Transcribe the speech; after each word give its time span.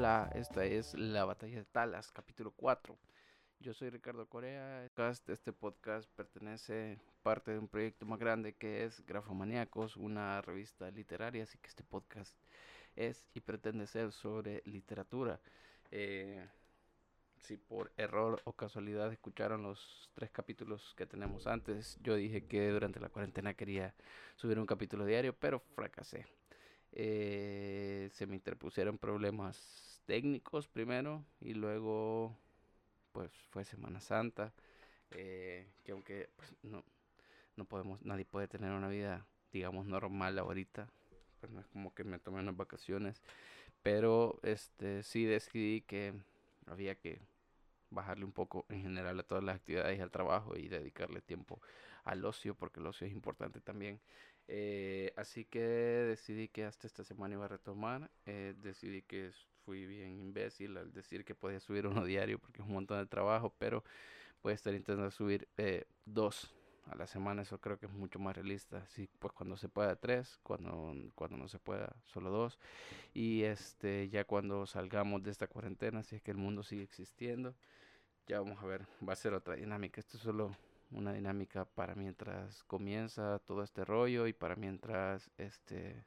Hola, 0.00 0.30
esta 0.34 0.64
es 0.64 0.94
La 0.94 1.26
Batalla 1.26 1.58
de 1.58 1.64
Talas, 1.66 2.10
capítulo 2.10 2.52
4. 2.56 2.96
Yo 3.58 3.74
soy 3.74 3.90
Ricardo 3.90 4.26
Corea. 4.30 4.88
Este 5.28 5.52
podcast 5.52 6.08
pertenece 6.16 6.98
parte 7.22 7.50
de 7.50 7.58
un 7.58 7.68
proyecto 7.68 8.06
más 8.06 8.18
grande 8.18 8.54
que 8.54 8.84
es 8.84 9.04
Grafomaníacos, 9.04 9.98
una 9.98 10.40
revista 10.40 10.90
literaria, 10.90 11.42
así 11.42 11.58
que 11.58 11.68
este 11.68 11.84
podcast 11.84 12.34
es 12.96 13.26
y 13.34 13.40
pretende 13.40 13.86
ser 13.86 14.10
sobre 14.12 14.62
literatura. 14.64 15.38
Eh, 15.90 16.48
si 17.42 17.58
por 17.58 17.92
error 17.98 18.40
o 18.44 18.54
casualidad 18.54 19.12
escucharon 19.12 19.62
los 19.62 20.08
tres 20.14 20.30
capítulos 20.30 20.94
que 20.96 21.04
tenemos 21.04 21.46
antes, 21.46 21.98
yo 22.02 22.14
dije 22.14 22.46
que 22.46 22.70
durante 22.70 23.00
la 23.00 23.10
cuarentena 23.10 23.52
quería 23.52 23.94
subir 24.36 24.58
un 24.58 24.64
capítulo 24.64 25.04
diario, 25.04 25.36
pero 25.38 25.60
fracasé. 25.60 26.24
Eh, 26.92 28.08
se 28.14 28.26
me 28.26 28.34
interpusieron 28.34 28.96
problemas 28.96 29.89
técnicos 30.10 30.66
primero 30.66 31.24
y 31.40 31.54
luego 31.54 32.36
pues 33.12 33.30
fue 33.50 33.64
Semana 33.64 34.00
Santa, 34.00 34.52
eh, 35.12 35.68
que 35.84 35.92
aunque 35.92 36.28
pues, 36.34 36.52
no, 36.64 36.82
no 37.54 37.64
podemos, 37.64 38.02
nadie 38.02 38.24
puede 38.24 38.48
tener 38.48 38.72
una 38.72 38.88
vida 38.88 39.24
digamos 39.52 39.86
normal 39.86 40.36
ahorita, 40.36 40.88
pues 41.38 41.52
no 41.52 41.60
es 41.60 41.66
como 41.68 41.94
que 41.94 42.02
me 42.02 42.18
tomé 42.18 42.40
unas 42.40 42.56
vacaciones, 42.56 43.22
pero 43.84 44.40
este 44.42 45.04
sí 45.04 45.26
decidí 45.26 45.82
que 45.82 46.12
había 46.66 46.96
que 46.96 47.20
bajarle 47.90 48.24
un 48.24 48.32
poco 48.32 48.66
en 48.68 48.82
general 48.82 49.20
a 49.20 49.22
todas 49.22 49.44
las 49.44 49.54
actividades 49.54 49.96
y 49.96 50.02
al 50.02 50.10
trabajo 50.10 50.56
y 50.56 50.66
dedicarle 50.66 51.20
tiempo 51.20 51.60
al 52.02 52.24
ocio 52.24 52.56
porque 52.56 52.80
el 52.80 52.86
ocio 52.88 53.06
es 53.06 53.12
importante 53.12 53.60
también. 53.60 54.00
Eh, 54.52 55.12
así 55.14 55.44
que 55.44 55.60
decidí 55.60 56.48
que 56.48 56.64
hasta 56.64 56.88
esta 56.88 57.04
semana 57.04 57.34
iba 57.34 57.44
a 57.44 57.48
retomar. 57.48 58.10
Eh, 58.26 58.54
decidí 58.58 59.02
que 59.02 59.30
fui 59.64 59.86
bien 59.86 60.18
imbécil 60.18 60.76
al 60.76 60.92
decir 60.92 61.24
que 61.24 61.36
podía 61.36 61.60
subir 61.60 61.86
uno 61.86 62.04
diario 62.04 62.40
porque 62.40 62.60
es 62.60 62.66
un 62.66 62.74
montón 62.74 62.98
de 62.98 63.06
trabajo, 63.06 63.54
pero 63.58 63.84
voy 64.42 64.50
a 64.50 64.54
estar 64.54 64.74
intentando 64.74 65.10
subir 65.12 65.46
eh, 65.56 65.84
dos 66.04 66.52
a 66.86 66.96
la 66.96 67.06
semana. 67.06 67.42
Eso 67.42 67.58
creo 67.60 67.78
que 67.78 67.86
es 67.86 67.92
mucho 67.92 68.18
más 68.18 68.34
realista. 68.34 68.78
Así 68.78 69.08
pues 69.20 69.32
cuando 69.32 69.56
se 69.56 69.68
pueda 69.68 69.94
tres, 69.94 70.40
cuando, 70.42 70.94
cuando 71.14 71.36
no 71.36 71.46
se 71.46 71.60
pueda 71.60 71.94
solo 72.04 72.30
dos. 72.30 72.58
Y 73.14 73.44
este 73.44 74.08
ya 74.08 74.24
cuando 74.24 74.66
salgamos 74.66 75.22
de 75.22 75.30
esta 75.30 75.46
cuarentena, 75.46 76.02
si 76.02 76.16
es 76.16 76.22
que 76.22 76.32
el 76.32 76.38
mundo 76.38 76.64
sigue 76.64 76.82
existiendo 76.82 77.54
ya 78.26 78.38
vamos 78.38 78.62
a 78.62 78.66
ver, 78.66 78.86
va 79.06 79.12
a 79.12 79.16
ser 79.16 79.34
otra 79.34 79.56
dinámica. 79.56 80.00
Esto 80.00 80.16
es 80.16 80.22
solo 80.22 80.56
una 80.90 81.12
dinámica 81.12 81.64
para 81.64 81.94
mientras 81.94 82.64
comienza 82.64 83.38
todo 83.40 83.62
este 83.62 83.84
rollo 83.84 84.26
y 84.26 84.32
para 84.32 84.56
mientras 84.56 85.30
este 85.38 86.04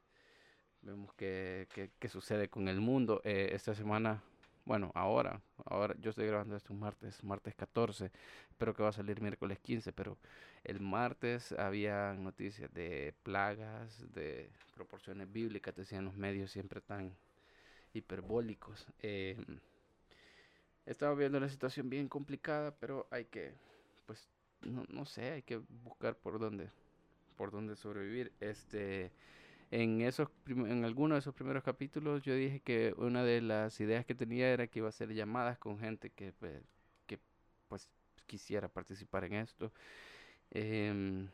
vemos 0.81 1.13
qué, 1.15 1.67
sucede 2.09 2.49
con 2.49 2.67
el 2.67 2.81
mundo. 2.81 3.21
Eh, 3.23 3.51
esta 3.53 3.73
semana, 3.73 4.21
bueno, 4.65 4.91
ahora, 4.95 5.41
ahora 5.65 5.95
yo 5.99 6.09
estoy 6.09 6.27
grabando 6.27 6.55
esto 6.55 6.73
un 6.73 6.79
martes, 6.79 7.23
martes 7.23 7.55
14, 7.55 8.11
espero 8.49 8.73
que 8.73 8.83
va 8.83 8.89
a 8.89 8.93
salir 8.93 9.21
miércoles 9.21 9.59
15, 9.59 9.93
pero 9.93 10.17
el 10.63 10.79
martes 10.81 11.53
había 11.53 12.13
noticias 12.13 12.73
de 12.73 13.13
plagas, 13.23 14.13
de 14.13 14.49
proporciones 14.75 15.31
bíblicas, 15.31 15.75
decían 15.75 16.05
los 16.05 16.15
medios 16.15 16.51
siempre 16.51 16.81
tan 16.81 17.15
hiperbólicos. 17.93 18.87
Eh, 19.01 19.37
Estamos 20.85 21.17
viendo 21.17 21.37
una 21.37 21.47
situación 21.47 21.89
bien 21.89 22.09
complicada, 22.09 22.75
pero 22.75 23.07
hay 23.09 23.23
que, 23.25 23.53
no, 24.65 24.83
no 24.89 25.05
sé, 25.05 25.31
hay 25.31 25.41
que 25.43 25.57
buscar 25.83 26.15
por 26.17 26.39
dónde, 26.39 26.69
por 27.37 27.51
dónde 27.51 27.75
sobrevivir. 27.75 28.33
Este, 28.39 29.11
en 29.71 30.01
esos, 30.01 30.29
en 30.47 30.85
alguno 30.85 31.15
de 31.15 31.19
esos 31.19 31.35
primeros 31.35 31.63
capítulos 31.63 32.23
yo 32.23 32.35
dije 32.35 32.61
que 32.61 32.93
una 32.97 33.23
de 33.23 33.41
las 33.41 33.79
ideas 33.81 34.05
que 34.05 34.15
tenía 34.15 34.49
era 34.53 34.67
que 34.67 34.79
iba 34.79 34.87
a 34.87 34.89
hacer 34.89 35.13
llamadas 35.13 35.57
con 35.59 35.79
gente 35.79 36.11
que, 36.11 36.33
pues, 36.33 36.63
que, 37.07 37.19
pues, 37.69 37.89
quisiera 38.27 38.69
participar 38.69 39.25
en 39.25 39.35
esto. 39.35 39.73
Em, 40.51 41.29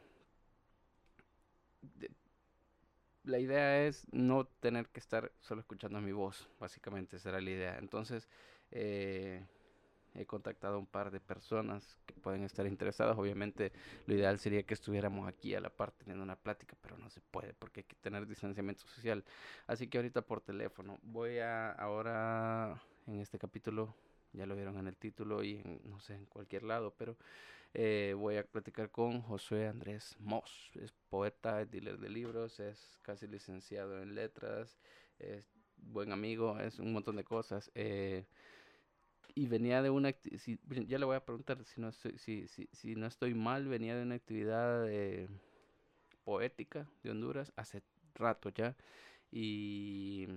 la 3.23 3.39
idea 3.39 3.85
es 3.85 4.06
no 4.12 4.45
tener 4.45 4.88
que 4.89 5.00
estar 5.00 5.31
solo 5.39 5.62
escuchando 5.62 6.01
mi 6.01 6.12
voz, 6.12 6.50
básicamente 6.59 7.18
esa 7.18 7.29
era 7.29 7.41
la 7.41 7.50
idea. 7.50 7.78
Entonces, 7.78 8.28
eh, 8.72 9.45
he 10.16 10.25
contactado 10.25 10.75
a 10.75 10.80
un 10.80 10.88
par 10.88 11.12
de 11.12 11.20
personas 11.20 11.97
que 12.06 12.14
pueden 12.14 12.44
estar 12.44 12.66
interesadas. 12.66 13.18
Obviamente, 13.18 13.72
lo 14.08 14.16
ideal 14.16 14.40
sería 14.40 14.64
que 14.64 14.74
estuviéramos 14.74 15.28
aquí 15.28 15.56
a 15.56 15.62
la 15.62 15.70
par 15.70 15.92
teniendo 15.92 16.24
una 16.24 16.36
plática, 16.36 16.75
pero 16.81 16.97
no 16.97 17.09
se 17.09 17.22
puede 17.22 17.53
porque 17.53 17.81
hay 17.81 17.84
que 17.86 17.96
tener 17.96 18.28
distanciamiento 18.28 18.86
social. 18.88 19.24
Así 19.68 19.88
que 19.88 19.98
ahorita 19.98 20.22
por 20.22 20.42
teléfono. 20.42 21.00
Voy 21.03 21.40
a 21.40 21.72
ahora 21.72 22.81
en 23.08 23.19
este 23.19 23.40
capítulo, 23.40 23.96
ya 24.34 24.46
lo 24.46 24.56
vieron 24.56 24.78
en 24.78 24.88
el 24.88 24.98
título 24.98 25.44
y 25.44 25.58
en, 25.58 25.81
no 25.86 26.00
sé, 26.00 26.16
en 26.16 26.25
cualquier 26.25 26.64
lado, 26.64 26.94
pero 26.98 27.18
eh, 27.74 28.16
voy 28.18 28.38
a 28.38 28.44
platicar 28.44 28.90
con 28.92 29.22
Josué 29.22 29.68
Andrés 29.68 30.16
Moss. 30.19 30.72
Es 30.75 30.94
poeta, 31.09 31.62
es 31.62 31.69
dealer 31.72 31.98
de 32.00 32.09
libros, 32.09 32.59
es 32.59 32.98
casi 33.02 33.28
licenciado 33.28 34.02
en 34.02 34.16
letras, 34.16 34.80
es 35.19 35.46
buen 35.78 36.12
amigo, 36.12 36.59
es 36.59 36.80
un 36.80 36.94
montón 36.94 37.16
de 37.16 37.24
cosas. 37.24 37.72
Eh, 37.75 38.25
y 39.39 39.47
venía 39.47 39.81
de 39.81 39.89
una 39.89 40.13
si, 40.38 40.59
ya 40.85 41.00
le 41.00 41.05
voy 41.05 41.16
a 41.16 41.23
preguntar 41.23 41.63
si 41.63 41.79
no 41.79 41.88
estoy, 41.88 42.17
si, 42.17 42.45
si, 42.50 42.67
si 42.73 42.95
no 42.95 43.07
estoy 43.07 43.33
mal 43.33 43.69
venía 43.69 43.95
de 43.95 44.03
una 44.03 44.16
actividad 44.16 44.85
poética 46.25 46.89
de 47.03 47.11
Honduras 47.11 47.53
hace 47.55 47.81
rato 48.16 48.50
ya 48.50 48.75
y 49.31 50.27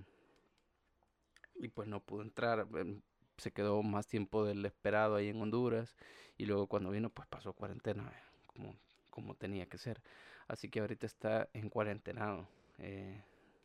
y 1.57 1.67
pues 1.67 1.89
no 1.89 1.99
pudo 1.99 2.23
entrar 2.23 2.69
em, 2.77 3.03
se 3.39 3.51
quedó 3.51 3.83
más 3.83 4.07
tiempo 4.07 4.45
del 4.45 4.65
esperado 4.65 5.17
ahí 5.17 5.31
en 5.31 5.43
Honduras 5.43 5.97
y 6.39 6.47
luego 6.47 6.69
cuando 6.69 6.91
vino 6.91 7.11
pues 7.11 7.27
pasó 7.27 7.55
cuarentena 7.55 8.13
como 8.47 8.77
como 9.11 9.35
tenía 9.35 9.67
que 9.67 9.79
ser. 9.79 10.01
Así 10.47 10.69
que 10.71 10.79
ahorita 10.81 11.07
está 11.07 11.49
en 11.55 11.69
cuarentenado 11.71 12.49
eh, 12.79 13.21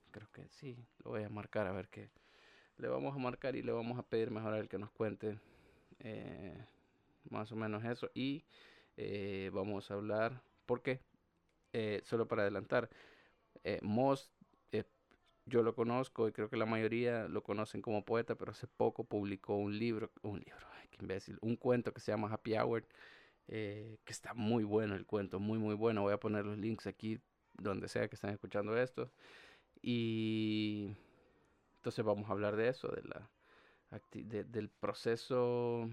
creo 0.09 0.31
que 0.31 0.49
sí 0.49 0.83
lo 1.03 1.11
voy 1.11 1.23
a 1.23 1.29
marcar 1.29 1.67
a 1.67 1.73
ver 1.73 1.89
qué 1.89 2.09
le 2.77 2.87
vamos 2.87 3.15
a 3.15 3.19
marcar 3.19 3.55
y 3.55 3.61
le 3.61 3.71
vamos 3.71 3.97
a 3.97 4.03
pedir 4.03 4.31
mejor 4.31 4.53
a 4.53 4.59
él 4.59 4.69
que 4.69 4.77
nos 4.77 4.91
cuente 4.91 5.39
eh, 5.99 6.65
más 7.29 7.51
o 7.51 7.55
menos 7.55 7.83
eso. 7.83 8.09
Y 8.13 8.45
eh, 8.97 9.49
vamos 9.53 9.89
a 9.89 9.95
hablar, 9.95 10.41
¿por 10.65 10.81
qué? 10.81 11.01
Eh, 11.73 12.01
solo 12.03 12.27
para 12.27 12.43
adelantar, 12.43 12.89
Moss, 13.81 14.31
yo 15.45 15.63
lo 15.63 15.75
conozco 15.75 16.27
y 16.27 16.33
creo 16.33 16.49
que 16.49 16.57
la 16.57 16.65
mayoría 16.65 17.27
lo 17.27 17.41
conocen 17.41 17.81
como 17.81 18.03
poeta, 18.03 18.35
pero 18.35 18.51
hace 18.51 18.67
poco 18.67 19.05
publicó 19.05 19.55
un 19.55 19.77
libro, 19.77 20.11
un 20.21 20.39
libro, 20.39 20.67
ay, 20.79 20.87
qué 20.89 20.97
imbécil, 21.01 21.37
un 21.41 21.55
cuento 21.55 21.93
que 21.93 22.01
se 22.01 22.11
llama 22.11 22.31
Happy 22.31 22.57
Hour, 22.57 22.85
que 23.47 23.97
está 24.07 24.33
muy 24.33 24.63
bueno 24.65 24.95
el 24.95 25.05
cuento, 25.05 25.39
muy 25.39 25.57
muy 25.57 25.75
bueno. 25.75 26.01
Voy 26.01 26.13
a 26.13 26.19
poner 26.19 26.45
los 26.45 26.57
links 26.57 26.85
aquí 26.87 27.19
donde 27.53 27.87
sea 27.87 28.07
que 28.09 28.15
estén 28.15 28.31
escuchando 28.31 28.77
esto. 28.77 29.11
Y 29.81 30.95
entonces 31.87 32.03
vamos 32.03 32.29
a 32.29 32.33
hablar 32.33 32.57
de 32.57 32.67
eso, 32.67 32.89
de 32.89 33.01
la, 33.03 33.29
del 34.11 34.67
proceso 34.67 35.89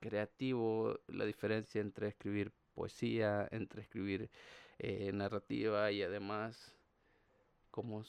creativo, 0.00 1.00
la 1.08 1.24
diferencia 1.24 1.80
entre 1.80 2.08
escribir 2.08 2.52
poesía, 2.74 3.48
entre 3.52 3.80
escribir 3.80 4.28
eh, 4.78 5.10
narrativa 5.14 5.90
y 5.92 6.02
además 6.02 6.74
cómo 7.70 8.04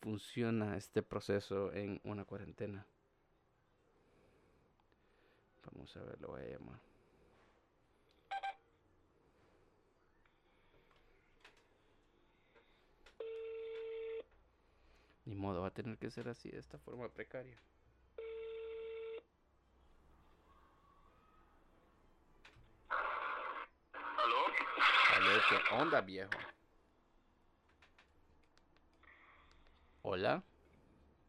funciona 0.00 0.76
este 0.76 1.02
proceso 1.02 1.72
en 1.72 2.00
una 2.04 2.24
cuarentena. 2.24 2.86
Vamos 5.64 5.96
a 5.96 6.04
ver, 6.04 6.20
lo 6.20 6.28
voy 6.28 6.42
a 6.42 6.50
llamar. 6.50 6.87
Ni 15.28 15.34
modo, 15.34 15.60
va 15.60 15.68
a 15.68 15.74
tener 15.74 15.98
que 15.98 16.10
ser 16.10 16.26
así, 16.26 16.50
de 16.50 16.58
esta 16.58 16.78
forma 16.78 17.06
precaria. 17.10 17.60
¿Aló? 22.88 24.46
Aló, 25.16 25.30
¿qué 25.50 25.74
onda, 25.74 26.00
viejo? 26.00 26.30
Hola. 30.00 30.42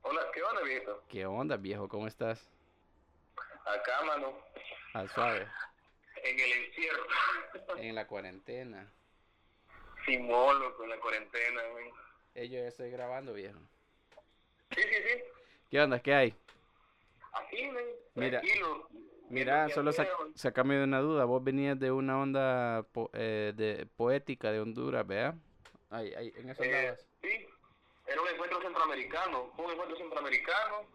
Hola, 0.04 0.22
¿qué 0.34 0.44
onda, 0.44 0.62
viejo? 0.62 1.04
¿Qué 1.10 1.26
onda, 1.26 1.58
viejo? 1.58 1.90
¿Cómo 1.90 2.08
estás? 2.08 2.50
Acá, 3.66 4.02
mano. 4.06 4.34
Al 4.94 5.10
suave. 5.10 5.46
En 6.24 6.40
el 6.40 6.52
encierro. 6.54 7.04
En 7.80 7.96
la 7.96 8.08
cuarentena. 8.08 8.90
Sin 10.06 10.26
molo, 10.26 10.78
con 10.78 10.88
la 10.88 10.98
cuarentena, 11.02 11.64
güey. 11.74 11.92
Eh, 12.36 12.48
yo 12.48 12.60
ya 12.60 12.68
estoy 12.70 12.92
grabando, 12.92 13.34
viejo. 13.34 13.60
Sí, 14.80 14.88
sí, 14.88 15.04
sí. 15.08 15.24
¿Qué 15.70 15.82
onda? 15.82 16.00
¿Qué 16.00 16.14
hay? 16.14 16.36
Así, 17.34 17.70
Mira, 18.16 18.40
tranquilo. 18.40 18.88
Mira, 19.30 19.70
solo 19.70 19.92
sacame 20.36 20.76
de 20.76 20.84
una 20.86 21.02
duda. 21.02 21.26
Vos 21.26 21.44
venías 21.44 21.78
de 21.78 21.92
una 21.92 22.20
onda 22.20 22.86
eh, 23.14 23.52
de 23.56 23.86
poética 23.98 24.52
de 24.52 24.62
Honduras, 24.62 25.06
¿vea? 25.06 25.36
Ahí, 25.90 26.14
ahí, 26.14 26.34
en 26.38 26.50
esos 26.50 26.66
eh, 26.66 26.98
Sí, 27.22 27.48
era 28.08 28.22
un 28.22 28.28
encuentro 28.30 28.62
centroamericano. 28.62 29.52
Fue 29.56 29.66
un 29.66 29.72
encuentro 29.74 29.98
centroamericano 29.98 30.88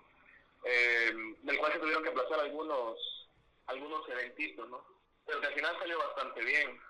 eh, 0.64 1.12
del 1.42 1.58
cual 1.58 1.72
se 1.72 1.78
tuvieron 1.78 2.02
que 2.02 2.08
aplazar 2.08 2.40
algunos, 2.40 3.28
algunos 3.66 4.08
eventitos, 4.08 4.68
¿no? 4.70 4.82
Pero 5.26 5.40
que 5.40 5.46
al 5.46 5.54
final 5.54 5.78
salió 5.78 5.98
bastante 5.98 6.42
bien. 6.42 6.80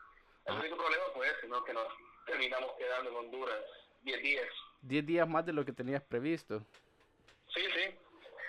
El 0.47 0.55
único 0.55 0.77
problema 0.77 1.05
fue 1.13 1.27
ese, 1.29 1.49
¿no? 1.49 1.65
Que 1.65 1.73
nos 1.73 1.89
terminamos 2.25 2.71
quedando 2.79 3.11
en 3.11 3.17
Honduras 3.17 3.65
10 4.03 4.23
días. 4.23 4.49
10 4.83 5.07
días 5.07 5.29
más 5.29 5.45
de 5.45 5.53
lo 5.53 5.65
que 5.65 5.73
tenías 5.73 6.03
previsto. 6.03 6.63
Sí, 7.55 7.63
sí. 7.75 7.99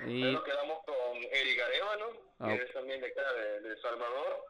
Y, 0.07 0.33
Nos 0.33 0.43
quedamos 0.43 0.83
con 0.85 1.17
Eric 1.31 1.61
Arevalo, 1.61 2.25
Ah, 2.39 2.47
que 2.47 2.63
es 2.63 2.73
también 2.73 2.99
de 3.01 3.07
acá, 3.07 3.31
de, 3.33 3.61
de 3.61 3.69
El 3.69 3.81
Salvador, 3.81 4.43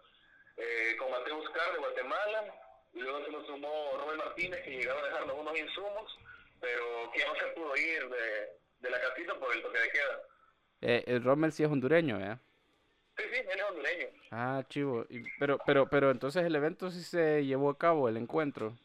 eh, 0.57 0.96
con 0.98 1.12
Mateo 1.12 1.38
Buscar 1.38 1.72
de 1.74 1.78
Guatemala, 1.80 2.56
y 2.94 3.00
luego 3.00 3.24
se 3.25 3.31
nos 3.31 3.46
sumó 3.46 3.98
Robert 4.00 4.18
Martínez, 4.18 4.62
que 4.63 4.72
llegaba 4.72 5.02
a 5.02 5.06
dejarnos 5.06 5.38
unos 5.38 5.57
insumos, 5.60 6.18
pero 6.60 7.12
que 7.13 7.25
no 7.25 7.36
se 7.36 7.46
pudo 7.54 7.75
ir 7.78 8.10
de, 8.10 8.50
de 8.80 8.90
la 8.90 9.00
casita 9.02 9.36
por 9.36 9.54
el 9.54 9.62
toque 9.62 9.80
de 9.80 9.90
queda. 9.92 10.22
eh, 10.81 11.04
el 11.07 11.24
Rommel 11.24 11.52
sí 11.52 11.63
es 11.63 11.69
hondureño, 11.69 12.19
¿eh? 12.19 12.38
Sí, 13.18 13.24
sí, 13.31 13.38
él 13.40 13.60
es 13.60 13.63
hondureño. 13.66 14.07
Ah, 14.31 14.63
chivo. 14.68 15.06
Y- 15.10 15.24
pero, 15.40 15.60
pero, 15.66 15.88
pero 15.88 16.10
entonces 16.12 16.44
el 16.44 16.56
evento 16.56 16.90
sí 16.92 17.02
se 17.04 17.46
llevó 17.46 17.69
a 17.69 17.78
cabo, 17.78 18.10
el 18.10 18.18
encuentro. 18.18 18.75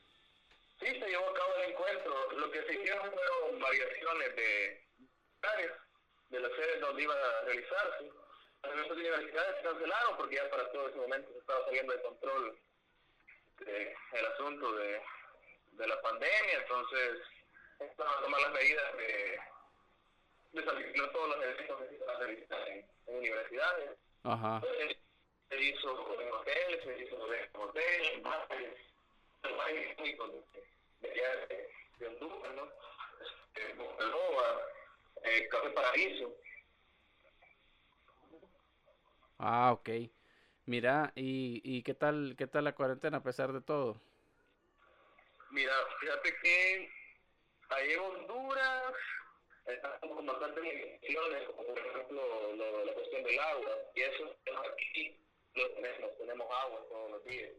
Sí, 0.79 0.87
se 0.87 1.09
llevó 1.09 1.29
a 1.29 1.35
cabo 1.35 1.55
el 1.65 1.71
encuentro. 1.73 2.33
Lo 2.33 2.51
que 2.51 2.63
se 2.65 2.75
hicieron 2.75 3.11
fueron 3.11 3.61
variaciones 3.61 4.37
de 4.37 4.85
áreas 5.43 5.73
de 6.29 6.41
las 6.41 6.53
sedes 6.53 6.81
donde 6.81 7.03
iba 7.03 7.15
a 7.15 7.41
realizarse. 7.43 8.11
Las 8.63 8.73
otras 8.73 8.91
universidades 8.91 9.57
se 9.57 9.63
cancelaron 9.63 10.17
porque 10.17 10.37
ya 10.37 10.51
para 10.51 10.71
todo 10.71 10.89
ese 10.89 10.99
momento 10.99 11.33
se 11.33 11.39
estaba 11.39 11.65
saliendo 11.65 11.93
de 11.93 12.03
control 12.03 12.59
eh, 13.67 13.95
el 14.13 14.27
asunto 14.27 14.73
de, 14.73 15.03
de 15.73 15.87
la 15.87 16.01
pandemia. 16.03 16.59
Entonces, 16.61 17.23
estaban 17.81 18.19
a 18.19 18.23
tomar 18.23 18.41
las 18.43 18.53
medidas 18.53 18.97
de 18.97 19.41
desarticular 20.53 21.13
todos 21.13 21.29
los 21.29 21.45
eventos 21.45 21.81
que 21.81 21.89
se 21.89 21.95
iban 21.95 22.11
a 22.11 22.19
realizar 22.19 22.69
en, 22.69 22.87
en 23.07 23.17
universidades. 23.17 23.91
Ajá. 24.25 24.61
Entonces, 24.63 24.97
se 25.49 25.61
hizo 25.61 26.21
en 26.21 26.33
hoteles, 26.33 26.85
se 26.85 26.99
hizo 26.99 27.35
en 27.35 27.51
hoteles, 27.55 28.13
en 28.13 28.23
bares, 28.23 28.77
en 29.43 29.57
bares 29.57 29.97
de, 29.97 30.05
de, 31.01 31.11
de, 31.11 31.71
de 31.99 32.07
Honduras, 32.07 32.55
¿no? 32.55 32.69
Este, 33.55 33.75
Café 35.49 35.71
Paraíso. 35.71 36.35
Ah, 39.39 39.73
ok. 39.73 39.89
Mira, 40.67 41.13
¿y, 41.17 41.61
y 41.65 41.83
qué 41.83 41.95
tal, 41.95 42.35
qué 42.37 42.47
tal 42.47 42.65
la 42.65 42.75
cuarentena 42.75 43.19
a 43.19 43.23
pesar 43.23 43.53
de 43.53 43.61
todo? 43.61 44.01
Mira, 45.51 45.73
fíjate 46.01 46.35
que 46.43 46.91
ahí 47.71 47.93
en 47.93 48.01
Honduras 48.01 48.93
estamos 49.67 50.17
con 50.17 50.27
bastantes 50.27 50.63
limitaciones, 50.63 51.49
como 51.49 51.65
por 51.67 51.79
ejemplo 51.79 52.53
lo- 52.57 52.85
la 52.85 52.93
cuestión 52.93 53.23
del 53.25 53.39
agua, 53.39 53.71
y 53.95 54.01
eso 54.03 54.37
aquí 54.73 55.17
lo 55.55 55.71
tenemos, 55.73 56.19
tenemos 56.19 56.47
agua 56.63 56.81
todos 56.89 57.11
los 57.13 57.25
días. 57.25 57.51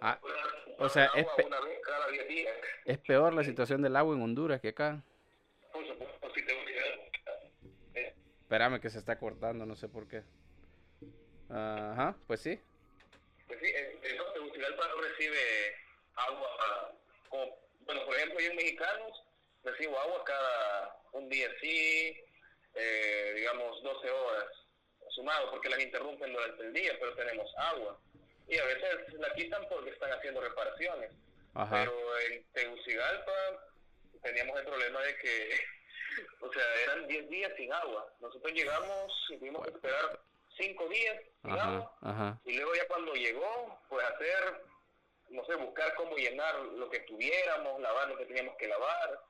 Ah, 0.00 0.18
Honduras, 0.22 0.46
o 0.78 0.88
sea, 0.88 1.04
agua 1.06 1.20
es 1.20 1.26
pe- 1.36 1.46
una 1.46 1.60
vez 1.60 1.80
cada 1.84 2.08
10 2.08 2.28
días. 2.28 2.56
Es 2.84 2.98
peor 2.98 3.34
la 3.34 3.42
situación 3.44 3.82
del 3.82 3.96
agua 3.96 4.14
en 4.14 4.22
Honduras 4.22 4.60
que 4.60 4.68
acá. 4.68 5.02
Por 5.72 5.86
supuesto, 5.86 6.30
si 6.34 6.44
te 6.44 6.54
Espérame 8.48 8.80
que 8.80 8.88
se 8.88 8.98
está 8.98 9.18
cortando, 9.18 9.66
no 9.66 9.76
sé 9.76 9.90
por 9.90 10.08
qué. 10.08 10.22
Ajá, 11.50 12.16
pues 12.26 12.40
sí. 12.40 12.58
Pues 13.46 13.58
sí, 13.60 13.66
eh, 13.66 14.14
no, 14.16 14.24
Tegucigalpa 14.32 14.88
no 14.88 15.02
recibe 15.02 15.76
agua, 16.14 16.94
como, 17.28 17.58
bueno, 17.80 18.06
por 18.06 18.16
ejemplo, 18.16 18.40
yo 18.40 18.50
en 18.50 18.56
Mexicanos 18.56 19.22
recibo 19.64 20.00
agua 20.00 20.24
cada 20.24 20.96
un 21.12 21.28
día 21.28 21.46
sí, 21.60 22.24
eh, 22.72 23.32
digamos 23.36 23.82
12 23.82 24.10
horas 24.10 24.46
sumado, 25.10 25.50
porque 25.50 25.68
las 25.68 25.80
interrumpen 25.80 26.32
durante 26.32 26.62
el 26.62 26.72
día, 26.72 26.96
pero 26.98 27.14
tenemos 27.16 27.54
agua. 27.58 28.00
Y 28.48 28.56
a 28.56 28.64
veces 28.64 29.12
la 29.18 29.30
quitan 29.34 29.62
porque 29.68 29.90
están 29.90 30.10
haciendo 30.12 30.40
reparaciones. 30.40 31.10
Ajá. 31.52 31.84
Pero 31.84 32.18
en 32.20 32.44
Tegucigalpa 32.54 33.68
teníamos 34.22 34.58
el 34.58 34.64
problema 34.64 35.02
de 35.02 35.16
que, 35.18 35.60
o 36.40 36.52
sea, 36.52 36.74
eran 36.84 37.06
10 37.06 37.28
días 37.30 37.52
sin 37.56 37.72
agua. 37.72 38.12
Nosotros 38.20 38.52
llegamos 38.52 39.26
y 39.30 39.36
tuvimos 39.38 39.62
que 39.64 39.70
esperar 39.70 40.20
5 40.56 40.88
días 40.88 41.16
sin 41.42 41.52
Ajá, 41.52 41.76
agua. 41.76 41.98
ajá. 42.02 42.40
Y 42.44 42.56
luego 42.56 42.74
ya 42.74 42.86
cuando 42.88 43.14
llegó, 43.14 43.80
pues 43.88 44.04
hacer, 44.06 44.62
no 45.30 45.44
sé, 45.44 45.54
buscar 45.56 45.94
cómo 45.94 46.16
llenar 46.16 46.54
lo 46.56 46.88
que 46.90 47.00
tuviéramos, 47.00 47.80
lavar 47.80 48.08
lo 48.08 48.16
que 48.16 48.26
teníamos 48.26 48.56
que 48.56 48.68
lavar, 48.68 49.20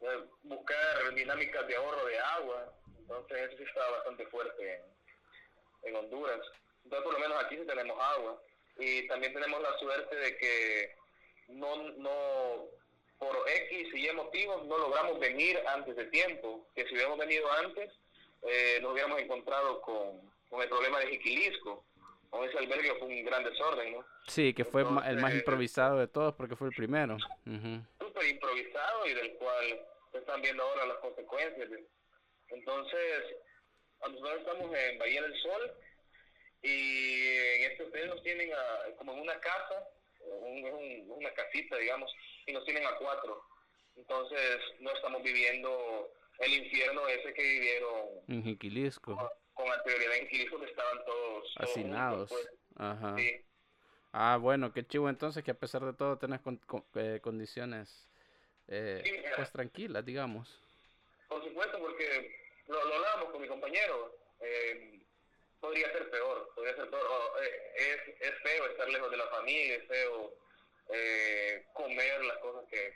eh, 0.00 0.24
buscar 0.42 1.14
dinámicas 1.14 1.66
de 1.66 1.76
ahorro 1.76 2.04
de 2.06 2.18
agua. 2.18 2.72
Entonces 2.98 3.38
eso 3.48 3.56
sí 3.58 3.64
estaba 3.64 3.90
bastante 3.92 4.26
fuerte 4.26 4.74
en, 4.74 4.82
en 5.88 5.96
Honduras. 5.96 6.40
Entonces 6.84 7.04
por 7.04 7.12
lo 7.14 7.20
menos 7.20 7.44
aquí 7.44 7.56
sí 7.56 7.66
tenemos 7.66 7.98
agua. 8.00 8.40
Y 8.78 9.06
también 9.06 9.34
tenemos 9.34 9.60
la 9.60 9.76
suerte 9.78 10.16
de 10.16 10.36
que 10.38 10.96
no, 11.48 11.76
no, 11.76 12.68
por 13.22 13.48
X 13.48 13.88
y 13.94 14.08
Y 14.08 14.12
motivos 14.14 14.66
no 14.66 14.78
logramos 14.78 15.20
venir 15.20 15.56
antes 15.68 15.94
de 15.94 16.06
tiempo. 16.06 16.66
Que 16.74 16.84
si 16.86 16.94
hubiéramos 16.94 17.18
venido 17.18 17.50
antes, 17.52 17.88
eh, 18.42 18.78
nos 18.82 18.92
hubiéramos 18.92 19.20
encontrado 19.20 19.80
con, 19.82 20.20
con 20.50 20.60
el 20.60 20.68
problema 20.68 20.98
de 20.98 21.06
Jiquilisco. 21.06 21.84
Con 22.30 22.48
ese 22.48 22.58
albergue 22.58 22.94
fue 22.98 23.06
un 23.08 23.24
gran 23.24 23.44
desorden, 23.44 23.92
¿no? 23.92 24.04
Sí, 24.26 24.52
que 24.54 24.64
fue 24.64 24.82
ma- 24.84 25.02
el 25.08 25.16
más 25.16 25.30
Entonces- 25.30 25.38
improvisado 25.38 25.98
de 25.98 26.08
todos 26.08 26.34
porque 26.34 26.56
fue 26.56 26.66
el 26.68 26.74
primero. 26.74 27.14
Ujú. 27.46 27.82
súper 28.00 28.26
improvisado 28.26 29.06
y 29.06 29.14
del 29.14 29.32
cual 29.34 29.86
se 30.10 30.18
están 30.18 30.42
viendo 30.42 30.62
ahora 30.64 30.86
las 30.86 30.96
consecuencias. 30.98 31.68
Entonces, 32.48 33.36
nosotros 34.00 34.38
estamos 34.40 34.74
en 34.76 34.98
Bahía 34.98 35.22
del 35.22 35.40
Sol 35.40 35.72
y 36.62 37.28
en 37.28 37.70
este 37.70 37.84
hotel 37.84 38.08
nos 38.08 38.22
tienen 38.24 38.52
a- 38.52 38.96
como 38.96 39.12
en 39.12 39.20
una 39.20 39.38
casa, 39.40 39.86
un- 40.40 40.66
es 40.66 40.72
un- 40.72 41.10
una 41.18 41.32
casita, 41.34 41.76
digamos, 41.76 42.12
y 42.46 42.52
nos 42.52 42.64
tienen 42.64 42.86
a 42.86 42.96
cuatro. 42.96 43.42
Entonces, 43.96 44.60
no 44.80 44.90
estamos 44.92 45.22
viviendo 45.22 46.10
el 46.38 46.54
infierno 46.54 47.06
ese 47.08 47.32
que 47.34 47.42
vivieron 47.42 48.06
En 48.28 48.42
Jiquilisco. 48.44 49.30
con 49.54 49.70
anterioridad 49.70 50.16
en 50.16 50.28
Quilico, 50.28 50.58
que 50.58 50.66
estaban 50.66 51.04
todos, 51.04 51.54
todos 51.54 51.70
Hacinados. 51.70 52.30
juntos, 52.30 52.48
pues. 52.76 52.78
Ajá. 52.88 53.16
Sí. 53.18 53.44
Ah, 54.12 54.38
bueno, 54.40 54.72
qué 54.72 54.86
chivo 54.86 55.08
entonces 55.08 55.44
que 55.44 55.50
a 55.50 55.58
pesar 55.58 55.84
de 55.84 55.92
todo 55.92 56.18
tenés 56.18 56.40
con- 56.40 56.56
con- 56.58 56.84
eh, 56.94 57.20
condiciones 57.22 58.08
eh, 58.68 59.02
Sí, 59.04 59.12
pues 59.36 59.50
tranquilas, 59.52 60.04
digamos. 60.04 60.58
Por 61.28 61.42
supuesto, 61.44 61.78
porque 61.78 62.34
lo, 62.68 62.82
lo 62.84 62.94
hablábamos 62.94 63.30
con 63.32 63.42
mi 63.42 63.48
compañero. 63.48 64.16
eh, 64.40 65.00
podría 65.62 65.90
ser 65.92 66.10
peor, 66.10 66.52
podría 66.54 66.74
ser 66.76 66.90
peor. 66.90 67.06
O, 67.06 67.40
eh, 67.42 67.72
es, 67.76 68.20
es 68.20 68.34
feo 68.42 68.66
estar 68.66 68.88
lejos 68.88 69.10
de 69.10 69.16
la 69.16 69.26
familia, 69.28 69.76
es 69.76 69.86
feo 69.88 70.34
eh, 70.90 71.64
comer 71.72 72.24
las 72.24 72.36
cosas 72.38 72.68
que, 72.68 72.94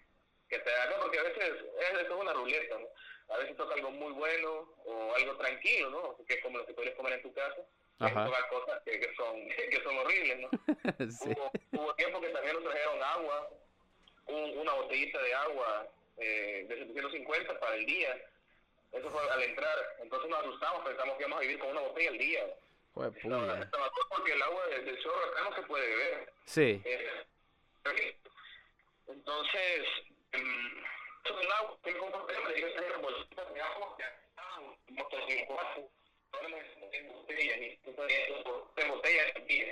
que 0.50 0.58
te 0.58 0.70
dan, 0.70 0.90
¿no? 0.90 1.00
porque 1.00 1.18
a 1.18 1.22
veces 1.22 1.42
es, 1.44 2.00
es 2.02 2.10
una 2.10 2.32
ruleta, 2.34 2.78
¿no? 2.78 2.86
A 3.34 3.38
veces 3.38 3.56
toca 3.56 3.74
algo 3.74 3.90
muy 3.90 4.12
bueno 4.12 4.72
o 4.84 5.14
algo 5.16 5.36
tranquilo, 5.36 5.90
¿no? 5.90 6.16
Que 6.26 6.34
es 6.34 6.42
como 6.42 6.58
lo 6.58 6.66
que 6.66 6.74
podrías 6.74 6.94
comer 6.96 7.14
en 7.14 7.22
tu 7.22 7.32
casa. 7.32 7.62
Ajá. 7.98 8.28
cosas 8.50 8.82
que, 8.84 9.00
que 9.00 9.14
son 9.14 9.48
que 9.70 9.82
son 9.82 9.96
horribles, 9.98 10.38
¿no? 10.40 10.50
sí. 11.10 11.30
Hubo, 11.34 11.50
hubo 11.72 11.94
tiempo 11.94 12.20
que 12.20 12.28
también 12.28 12.54
nos 12.56 12.64
trajeron 12.64 13.02
agua, 13.02 13.48
un- 14.26 14.58
una 14.58 14.72
botellita 14.74 15.20
de 15.22 15.34
agua 15.34 15.88
eh, 16.18 16.66
de 16.68 16.76
750 16.76 17.58
para 17.58 17.74
el 17.76 17.86
día. 17.86 18.22
Eso 18.96 19.10
fue 19.10 19.30
al 19.30 19.42
entrar. 19.42 19.78
Entonces 20.00 20.30
nos 20.30 20.40
asustamos, 20.40 20.84
pensamos 20.84 21.16
que 21.16 21.22
íbamos 21.22 21.38
a 21.38 21.42
vivir 21.42 21.58
con 21.58 21.70
una 21.70 21.80
botella 21.80 22.10
al 22.10 22.18
día. 22.18 22.46
No, 22.94 23.10
puya. 23.12 23.60
estaba 23.62 23.90
todo 23.90 24.08
porque 24.08 24.32
el 24.32 24.42
agua 24.42 24.66
del 24.68 24.84
del 24.86 25.02
chorro 25.02 25.24
acá 25.30 25.42
no 25.50 25.56
se 25.56 25.62
puede 25.62 25.86
beber. 25.86 26.32
Sí. 26.46 26.82
Eh, 26.84 27.24
entonces, 29.08 29.86
eso 30.32 31.36
del 31.36 31.52
agua, 31.52 31.78
que 31.84 31.96
con 31.98 32.10
problema, 32.10 32.48
le 32.48 32.54
dije, 32.54 32.74
"Señor, 32.78 33.00
bolsitas 33.02 33.54
de 33.54 33.60
agua, 33.60 33.96
ya. 33.98 34.16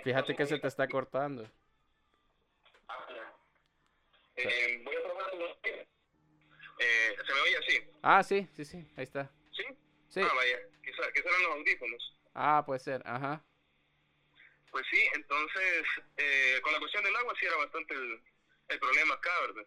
Fíjate 0.03 0.37
que 0.37 0.47
se 0.47 0.59
te 0.59 0.69
está 0.69 0.87
cortando. 0.89 1.49
Ah, 2.89 3.07
ya. 3.09 3.33
Eh, 4.37 4.81
voy 4.85 4.95
a 4.97 5.03
probar 5.03 5.31
tu 5.31 5.39
eh, 6.79 7.17
¿Se 7.27 7.35
me 7.35 7.41
oye 7.41 7.57
así? 7.59 7.91
Ah, 8.03 8.23
sí, 8.23 8.49
sí, 8.55 8.65
sí, 8.65 8.87
ahí 8.97 9.05
está. 9.05 9.31
¿Sí? 9.53 9.65
Sí. 10.09 10.21
Ah, 10.21 10.33
vaya. 10.35 10.59
Quizá, 10.85 11.13
quizá 11.13 11.29
eran 11.29 11.43
los 11.43 11.53
audífonos. 11.53 12.17
Ah, 12.35 12.63
puede 12.67 12.81
ser, 12.81 13.03
ajá. 13.05 13.43
Pues 14.71 14.85
sí, 14.91 15.09
entonces, 15.15 15.85
eh, 16.17 16.59
con 16.63 16.73
la 16.73 16.81
cuestión 16.81 17.05
del 17.05 17.15
agua 17.17 17.35
sí 17.39 17.47
era 17.47 17.57
bastante 17.57 17.95
el, 17.95 18.21
el 18.69 18.79
problema 18.81 19.15
acá, 19.15 19.31
¿verdad? 19.43 19.67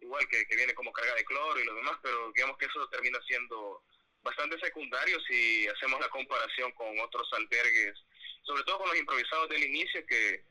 Igual 0.00 0.28
que, 0.28 0.46
que 0.46 0.56
viene 0.56 0.74
como 0.74 0.92
carga 0.92 1.14
de 1.14 1.24
cloro 1.24 1.58
y 1.58 1.64
lo 1.64 1.74
demás, 1.74 1.98
pero 2.02 2.30
digamos 2.32 2.58
que 2.58 2.66
eso 2.66 2.86
termina 2.90 3.18
siendo 3.26 3.82
bastante 4.22 4.58
secundario 4.58 5.18
si 5.20 5.66
hacemos 5.68 6.00
la 6.00 6.08
comparación 6.08 6.72
con 6.72 6.98
otros 7.00 7.26
albergues, 7.32 7.94
sobre 8.42 8.64
todo 8.64 8.78
con 8.78 8.88
los 8.88 8.98
improvisados 8.98 9.48
del 9.48 9.64
inicio 9.64 10.04
que 10.06 10.44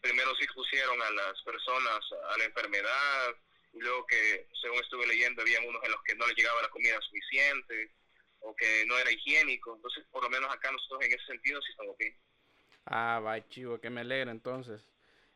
primero 0.00 0.34
se 0.36 0.44
expusieron 0.44 1.00
a 1.02 1.10
las 1.10 1.42
personas 1.42 1.98
a 2.30 2.38
la 2.38 2.44
enfermedad 2.44 3.36
y 3.78 3.80
luego 3.80 4.06
que, 4.06 4.48
según 4.60 4.78
estuve 4.80 5.06
leyendo, 5.06 5.42
habían 5.42 5.64
unos 5.66 5.82
en 5.84 5.92
los 5.92 6.02
que 6.02 6.14
no 6.16 6.26
les 6.26 6.36
llegaba 6.36 6.62
la 6.62 6.68
comida 6.68 7.00
suficiente 7.00 7.92
o 8.40 8.54
que 8.54 8.84
no 8.86 8.98
era 8.98 9.12
higiénico. 9.12 9.76
Entonces, 9.76 10.04
por 10.10 10.22
lo 10.22 10.30
menos 10.30 10.52
acá 10.52 10.70
nosotros 10.72 11.04
en 11.04 11.12
ese 11.12 11.24
sentido 11.26 11.60
sí 11.62 11.70
estamos 11.70 11.96
bien. 11.96 12.16
Ah, 12.86 13.20
va, 13.24 13.46
chivo, 13.48 13.80
que 13.80 13.90
me 13.90 14.00
alegra 14.00 14.32
entonces. 14.32 14.84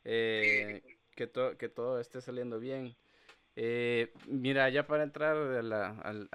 Eh, 0.05 0.83
que, 1.15 1.31
que 1.59 1.69
todo 1.69 2.01
esté 2.01 2.21
saliendo 2.21 2.59
bien. 2.59 2.97
Eh, 3.55 4.11
mira, 4.27 4.71
ya 4.71 4.87
para 4.87 5.03
entrar 5.03 5.37
al, 5.37 5.73
al, 5.73 6.29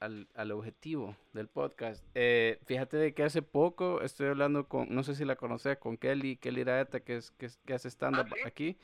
al, 0.00 0.28
al, 0.34 0.50
objetivo 0.52 1.14
del 1.34 1.46
podcast, 1.46 2.02
eh, 2.14 2.58
fíjate 2.64 2.96
de 2.96 3.12
que 3.12 3.22
hace 3.22 3.42
poco 3.42 4.00
estoy 4.00 4.28
hablando 4.28 4.66
con, 4.66 4.88
no 4.88 5.02
sé 5.02 5.14
si 5.14 5.26
la 5.26 5.36
conoces, 5.36 5.76
con 5.76 5.98
Kelly, 5.98 6.36
Kelly 6.36 6.64
Raeta, 6.64 7.00
que, 7.00 7.16
es, 7.16 7.32
que, 7.32 7.48
que 7.66 7.74
hace 7.74 7.90
stand-up 7.90 8.28
Ah, 8.30 8.34
¿sí? 8.36 8.42
aquí. 8.46 8.78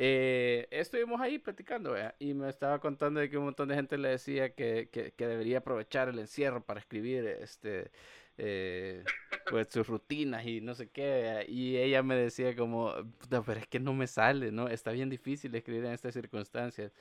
Eh, 0.00 0.68
estuvimos 0.70 1.20
ahí 1.20 1.38
platicando, 1.40 1.96
y 2.20 2.32
me 2.32 2.48
estaba 2.48 2.78
contando 2.80 3.18
de 3.20 3.28
que 3.28 3.36
un 3.36 3.46
montón 3.46 3.68
de 3.68 3.74
gente 3.74 3.98
le 3.98 4.10
decía 4.10 4.54
que, 4.54 4.88
que, 4.92 5.12
que 5.12 5.26
debería 5.26 5.58
aprovechar 5.58 6.08
el 6.08 6.18
encierro 6.20 6.64
para 6.64 6.78
escribir 6.80 7.26
este, 7.26 7.90
eh, 8.38 9.02
pues 9.50 9.68
sus 9.70 9.88
rutinas 9.88 10.46
y 10.46 10.60
no 10.60 10.74
sé 10.76 10.88
qué, 10.90 11.44
y 11.48 11.76
ella 11.78 12.02
me 12.04 12.14
decía 12.14 12.54
como, 12.54 12.94
"Puta, 13.18 13.42
pero 13.42 13.58
es 13.60 13.66
que 13.66 13.80
no 13.80 13.92
me 13.92 14.06
sale, 14.06 14.52
¿no? 14.52 14.68
Está 14.68 14.92
bien 14.92 15.10
difícil 15.10 15.52
escribir 15.56 15.84
en 15.86 15.92
estas 15.92 16.14
circunstancias. 16.14 16.92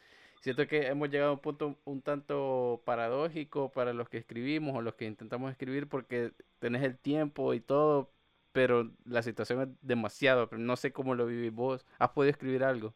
Siento 0.42 0.68
que 0.68 0.88
hemos 0.88 1.10
llegado 1.10 1.32
a 1.32 1.34
un 1.34 1.40
punto 1.42 1.80
un 1.86 2.02
tanto 2.02 2.82
paradójico 2.86 3.72
para 3.72 3.94
los 3.94 4.10
que 4.10 4.18
escribimos 4.18 4.76
o 4.76 4.82
los 4.82 4.96
que 4.96 5.06
intentamos 5.06 5.52
escribir 5.52 5.88
porque 5.88 6.32
tenés 6.60 6.84
el 6.84 6.98
tiempo 6.98 7.54
y 7.54 7.60
todo, 7.60 8.12
pero 8.58 8.90
la 9.06 9.22
situación 9.22 9.62
es 9.62 9.68
demasiado, 9.82 10.50
pero 10.50 10.60
no 10.60 10.76
sé 10.78 10.92
cómo 10.92 11.14
lo 11.14 11.28
vivís 11.28 11.52
vos. 11.52 11.86
¿Has 12.00 12.10
podido 12.10 12.32
escribir 12.32 12.64
algo? 12.64 12.92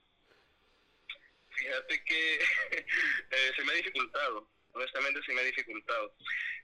Fíjate 1.52 2.04
que 2.04 2.36
eh, 2.72 3.52
se 3.56 3.64
me 3.64 3.72
ha 3.72 3.76
dificultado, 3.76 4.50
honestamente 4.72 5.22
se 5.24 5.34
me 5.34 5.42
ha 5.42 5.44
dificultado. 5.44 6.16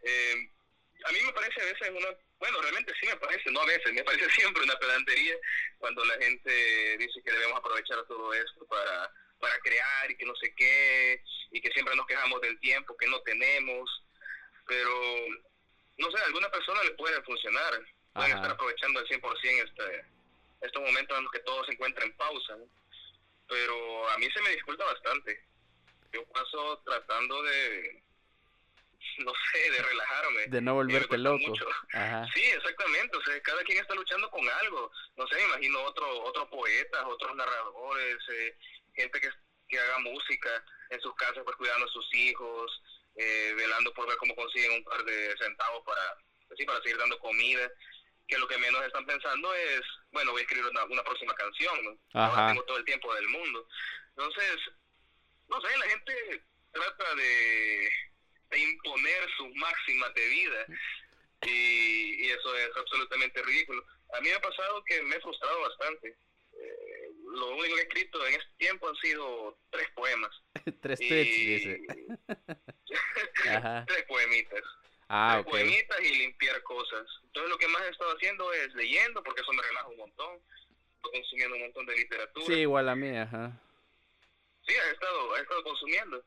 Eh, 0.01 0.49
a 1.05 1.11
mí 1.11 1.19
me 1.23 1.31
parece 1.31 1.61
a 1.61 1.65
veces 1.65 1.89
una, 1.91 2.07
bueno, 2.39 2.59
realmente 2.59 2.91
sí 2.99 3.05
me 3.05 3.17
parece, 3.17 3.51
no 3.51 3.61
a 3.61 3.67
veces, 3.67 3.93
me 3.93 4.03
parece 4.09 4.31
siempre 4.31 4.63
una 4.63 4.79
pedantería 4.79 5.35
cuando 5.77 6.03
la 6.03 6.15
gente 6.15 6.97
dice 6.97 7.21
que 7.23 7.31
debemos 7.33 7.59
aprovechar 7.59 8.03
todo 8.07 8.33
esto 8.33 8.65
para, 8.65 9.13
para 9.39 9.59
crear 9.59 10.09
y 10.09 10.17
que 10.17 10.25
no 10.25 10.35
sé 10.37 10.55
qué, 10.55 11.21
y 11.51 11.61
que 11.61 11.69
siempre 11.69 11.95
nos 11.95 12.07
quejamos 12.07 12.41
del 12.41 12.59
tiempo 12.61 12.97
que 12.97 13.05
no 13.05 13.21
tenemos, 13.21 14.03
pero 14.65 15.27
no 15.99 16.09
sé, 16.09 16.17
a 16.17 16.25
alguna 16.25 16.49
persona 16.49 16.81
le 16.81 16.95
puede 16.95 17.21
funcionar, 17.21 17.79
pueden 18.17 18.31
Ajá. 18.31 18.41
estar 18.41 18.51
aprovechando 18.51 18.99
al 18.99 19.07
100% 19.07 19.63
este, 19.63 20.05
estos 20.61 20.81
momentos 20.81 21.17
en 21.17 21.23
los 21.23 21.31
que 21.31 21.39
todo 21.39 21.63
se 21.65 21.73
encuentra 21.73 22.03
en 22.03 22.17
pausa, 22.17 22.55
¿no? 22.57 22.65
pero 23.47 24.09
a 24.09 24.17
mí 24.17 24.27
se 24.31 24.41
me 24.41 24.49
dificulta 24.49 24.85
bastante. 24.85 25.41
Yo 26.11 26.25
paso 26.25 26.81
tratando 26.85 27.41
de, 27.43 28.03
no 29.19 29.31
sé, 29.51 29.71
de 29.71 29.81
relajarme. 29.81 30.47
De 30.47 30.61
no 30.61 30.73
volverte 30.75 31.17
loco. 31.17 31.53
Ajá. 31.93 32.27
Sí, 32.33 32.43
exactamente. 32.43 33.17
O 33.17 33.21
sea, 33.21 33.41
cada 33.41 33.63
quien 33.63 33.79
está 33.79 33.95
luchando 33.95 34.29
con 34.29 34.47
algo. 34.49 34.91
No 35.15 35.27
sé, 35.27 35.35
me 35.35 35.43
imagino 35.43 35.81
otro, 35.83 36.23
otros 36.23 36.47
poetas, 36.49 37.03
otros 37.05 37.35
narradores, 37.35 38.17
eh, 38.33 38.57
gente 38.95 39.19
que, 39.19 39.29
que 39.69 39.79
haga 39.79 39.99
música 39.99 40.63
en 40.89 41.01
sus 41.01 41.15
casas, 41.15 41.43
pues 41.43 41.55
cuidando 41.57 41.85
a 41.85 41.89
sus 41.89 42.13
hijos, 42.15 42.83
eh, 43.15 43.53
velando 43.55 43.93
por 43.93 44.07
ver 44.07 44.17
cómo 44.17 44.35
consiguen 44.35 44.73
un 44.73 44.83
par 44.83 45.03
de 45.03 45.35
centavos 45.37 45.83
para, 45.85 46.17
pues 46.47 46.57
sí, 46.57 46.65
para 46.65 46.81
seguir 46.81 46.97
dando 46.97 47.19
comida. 47.19 47.69
Que 48.27 48.37
lo 48.37 48.47
que 48.47 48.57
menos 48.57 48.83
están 48.85 49.05
pensando 49.05 49.53
es, 49.55 49.81
bueno, 50.11 50.31
voy 50.31 50.41
a 50.41 50.43
escribir 50.43 50.65
una, 50.69 50.83
una 50.85 51.03
próxima 51.03 51.33
canción, 51.35 51.83
¿no? 51.85 51.97
Ahora 52.13 52.47
tengo 52.49 52.63
todo 52.65 52.77
el 52.77 52.85
tiempo 52.85 53.13
del 53.15 53.27
mundo. 53.29 53.67
Entonces, 54.09 54.57
no 55.47 55.61
sé, 55.61 55.77
la 55.77 55.85
gente 55.89 56.43
trata 56.73 57.15
de, 57.15 57.89
de 58.49 58.59
imponer 58.59 59.29
sus 59.37 59.53
máximas 59.55 60.13
de 60.13 60.27
vida 60.27 60.65
y, 61.43 62.25
y 62.25 62.29
eso 62.31 62.55
es 62.57 62.69
absolutamente 62.75 63.41
ridículo. 63.43 63.85
A 64.13 64.19
mí 64.21 64.27
me 64.29 64.35
ha 64.35 64.41
pasado 64.41 64.83
que 64.85 65.01
me 65.03 65.15
he 65.15 65.21
frustrado 65.21 65.61
bastante. 65.61 66.17
Eh, 66.53 67.11
lo 67.33 67.55
único 67.55 67.75
que 67.75 67.81
he 67.81 67.83
escrito 67.85 68.25
en 68.27 68.33
este 68.33 68.51
tiempo 68.57 68.89
han 68.89 68.95
sido 68.97 69.57
tres 69.69 69.87
poemas. 69.95 70.31
Tres 70.81 70.99
y- 70.99 71.07
tweets, 71.07 71.31
dice. 71.31 71.81
Ajá. 73.49 73.85
tres 73.87 74.03
poemitas. 74.03 74.63
Ah, 75.09 75.41
tres 75.43 75.45
ok. 75.45 75.51
poemitas 75.51 76.01
y 76.01 76.17
limpiar 76.17 76.61
cosas. 76.63 77.05
Entonces 77.23 77.49
lo 77.49 77.57
que 77.57 77.67
más 77.67 77.81
he 77.83 77.89
estado 77.89 78.11
haciendo 78.15 78.51
es 78.53 78.73
leyendo, 78.75 79.23
porque 79.23 79.41
eso 79.41 79.53
me 79.53 79.61
relaja 79.61 79.87
un 79.87 79.97
montón. 79.97 80.39
Estoy 80.95 81.11
consumiendo 81.21 81.55
un 81.55 81.61
montón 81.61 81.85
de 81.85 81.95
literatura. 81.95 82.45
Sí, 82.45 82.53
igual 82.61 82.89
a 82.89 82.95
mí, 82.95 83.15
ajá. 83.17 83.51
Sí, 84.65 84.75
has 84.75 84.91
estado, 84.93 85.33
has 85.35 85.41
estado 85.41 85.63
consumiendo. 85.63 86.23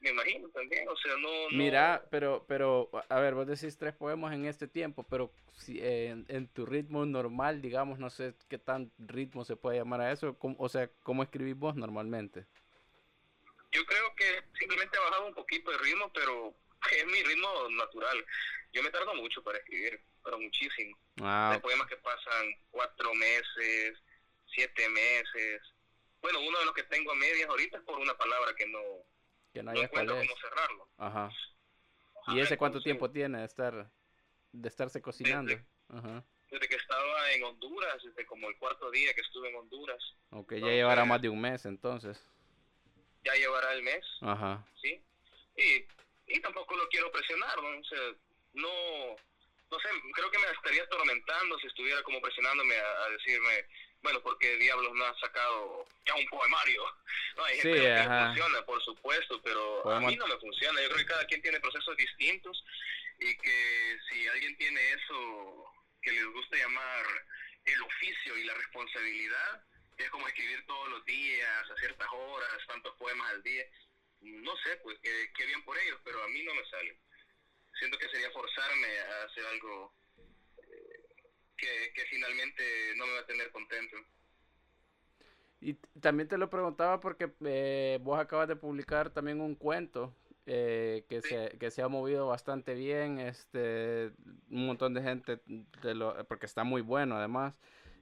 Me 0.00 0.10
imagino 0.10 0.48
también, 0.50 0.88
o 0.88 0.96
sea, 0.96 1.12
no... 1.16 1.28
no- 1.50 1.56
Mira, 1.56 2.04
pero, 2.10 2.44
pero, 2.46 2.88
a 3.08 3.20
ver, 3.20 3.34
vos 3.34 3.46
decís 3.46 3.76
tres 3.76 3.94
poemas 3.94 4.32
en 4.32 4.44
este 4.46 4.68
tiempo, 4.68 5.04
pero 5.04 5.32
si 5.56 5.80
eh, 5.80 6.08
en, 6.10 6.24
en 6.28 6.48
tu 6.48 6.64
ritmo 6.66 7.04
normal, 7.04 7.60
digamos, 7.60 7.98
no 7.98 8.08
sé 8.10 8.34
qué 8.48 8.58
tan 8.58 8.92
ritmo 8.98 9.44
se 9.44 9.56
puede 9.56 9.78
llamar 9.78 10.00
a 10.00 10.12
eso, 10.12 10.38
¿cómo- 10.38 10.56
o 10.58 10.68
sea, 10.68 10.88
¿cómo 11.02 11.22
escribís 11.24 11.56
vos 11.56 11.74
normalmente? 11.74 12.46
Yo 13.72 13.84
creo 13.84 14.14
que 14.16 14.42
simplemente 14.58 14.96
he 14.96 15.00
bajado 15.00 15.26
un 15.26 15.34
poquito 15.34 15.70
de 15.72 15.78
ritmo, 15.78 16.10
pero 16.14 16.54
es 16.96 17.06
mi 17.06 17.22
ritmo 17.22 17.68
natural. 17.70 18.24
Yo 18.72 18.82
me 18.82 18.90
tardo 18.90 19.14
mucho 19.14 19.42
para 19.42 19.58
escribir, 19.58 20.00
pero 20.22 20.38
muchísimo. 20.38 20.98
Ah, 21.22 21.52
Hay 21.54 21.60
poemas 21.60 21.86
que 21.88 21.96
pasan 21.96 22.46
cuatro 22.70 23.12
meses, 23.14 23.98
siete 24.54 24.88
meses. 24.88 25.62
Bueno, 26.20 26.40
uno 26.40 26.58
de 26.58 26.64
los 26.66 26.74
que 26.74 26.82
tengo 26.84 27.12
a 27.12 27.14
medias 27.14 27.48
ahorita 27.48 27.78
es 27.78 27.84
por 27.84 27.98
una 27.98 28.14
palabra 28.16 28.54
que 28.54 28.66
no, 28.66 28.80
que 29.52 29.62
no 29.62 29.72
no 29.72 29.82
encuentro 29.82 30.16
cómo 30.16 30.36
cerrarlo. 30.40 30.88
Ajá. 30.98 31.30
¿Y 32.28 32.40
ese 32.40 32.58
cuánto 32.58 32.78
entonces, 32.78 32.84
tiempo 32.84 33.10
tiene 33.10 33.38
de 33.38 33.44
estar, 33.46 33.90
de 34.52 34.68
estarse 34.68 35.00
cocinando? 35.00 35.54
Ajá. 35.88 36.22
Desde 36.50 36.68
que 36.68 36.76
estaba 36.76 37.32
en 37.32 37.44
Honduras, 37.44 38.02
desde 38.02 38.26
como 38.26 38.48
el 38.48 38.56
cuarto 38.58 38.90
día 38.90 39.14
que 39.14 39.20
estuve 39.20 39.48
en 39.48 39.56
Honduras, 39.56 40.02
Ok, 40.30 40.54
ya 40.54 40.66
llevará 40.68 41.04
más 41.04 41.22
de 41.22 41.28
un 41.30 41.40
mes 41.40 41.64
entonces. 41.64 42.22
ya 43.24 43.34
llevará 43.34 43.72
el 43.72 43.82
mes. 43.82 44.04
Ajá. 44.20 44.66
¿sí? 44.82 45.02
Y, 45.56 45.86
y 46.28 46.40
tampoco 46.40 46.76
lo 46.76 46.88
quiero 46.88 47.10
presionar, 47.10 47.62
¿no? 47.62 47.78
O 47.80 47.84
sea, 47.84 47.98
no, 48.54 49.16
no 49.70 49.80
sé, 49.80 49.88
creo 50.14 50.30
que 50.30 50.38
me 50.38 50.46
estaría 50.50 50.82
atormentando 50.82 51.58
si 51.58 51.66
estuviera 51.66 52.02
como 52.02 52.20
presionándome 52.20 52.76
a, 52.76 53.04
a 53.04 53.10
decirme, 53.10 53.64
bueno, 54.02 54.20
porque 54.22 54.56
diablos 54.56 54.92
no 54.94 55.04
has 55.04 55.18
sacado 55.20 55.86
ya 56.06 56.14
un 56.14 56.26
poemario? 56.26 56.82
No, 57.36 57.44
hay 57.44 57.54
gente 57.60 57.78
Sí, 57.78 57.84
que 57.84 57.92
ajá. 57.92 58.26
funciona, 58.26 58.66
por 58.66 58.82
supuesto, 58.84 59.40
pero 59.42 59.88
a 59.92 60.00
mí 60.00 60.16
no 60.16 60.26
me 60.26 60.36
funciona. 60.38 60.80
Yo 60.82 60.88
creo 60.88 60.98
que 60.98 61.06
cada 61.06 61.24
quien 61.26 61.40
tiene 61.40 61.60
procesos 61.60 61.96
distintos 61.96 62.64
y 63.20 63.36
que 63.36 63.98
si 64.10 64.26
alguien 64.26 64.56
tiene 64.56 64.80
eso 64.94 65.72
que 66.02 66.10
les 66.10 66.24
gusta 66.32 66.56
llamar 66.56 67.06
el 67.64 67.80
oficio 67.82 68.36
y 68.36 68.42
la 68.42 68.54
responsabilidad, 68.54 69.62
que 69.96 70.02
es 70.02 70.10
como 70.10 70.26
escribir 70.26 70.66
todos 70.66 70.88
los 70.88 71.04
días, 71.04 71.70
a 71.70 71.76
ciertas 71.76 72.08
horas, 72.12 72.66
tantos 72.66 72.96
poemas 72.96 73.30
al 73.30 73.42
día, 73.44 73.64
no 74.20 74.56
sé, 74.56 74.76
pues 74.82 74.98
qué, 75.02 75.10
qué 75.36 75.46
bien 75.46 75.62
por 75.64 75.76
ellos, 75.78 75.98
pero 76.04 76.22
a 76.22 76.28
mí 76.28 76.42
no 76.44 76.54
me 76.54 76.64
sale. 76.66 76.96
Siento 77.78 77.98
que 77.98 78.08
sería 78.08 78.30
forzarme 78.32 78.86
a 79.00 79.24
hacer 79.24 79.44
algo 79.46 79.94
eh, 80.62 81.04
que, 81.56 81.92
que 81.94 82.02
finalmente 82.10 82.62
no 82.96 83.06
me 83.06 83.12
va 83.14 83.20
a 83.20 83.26
tener 83.26 83.50
contento. 83.50 83.96
Y 85.60 85.74
también 86.00 86.28
te 86.28 86.38
lo 86.38 86.48
preguntaba 86.50 87.00
porque 87.00 87.32
eh, 87.44 87.98
vos 88.02 88.18
acabas 88.18 88.46
de 88.48 88.56
publicar 88.56 89.10
también 89.10 89.40
un 89.40 89.56
cuento 89.56 90.14
eh, 90.46 91.04
que, 91.08 91.20
Sí. 91.20 91.28
se, 91.30 91.58
que 91.58 91.70
se 91.70 91.82
ha 91.82 91.88
movido 91.88 92.28
bastante 92.28 92.74
bien, 92.74 93.18
este, 93.18 94.12
un 94.50 94.66
montón 94.66 94.94
de 94.94 95.02
gente, 95.02 95.40
te 95.82 95.94
lo- 95.94 96.24
porque 96.26 96.46
está 96.46 96.64
muy 96.64 96.80
bueno 96.80 97.16
además. 97.16 97.58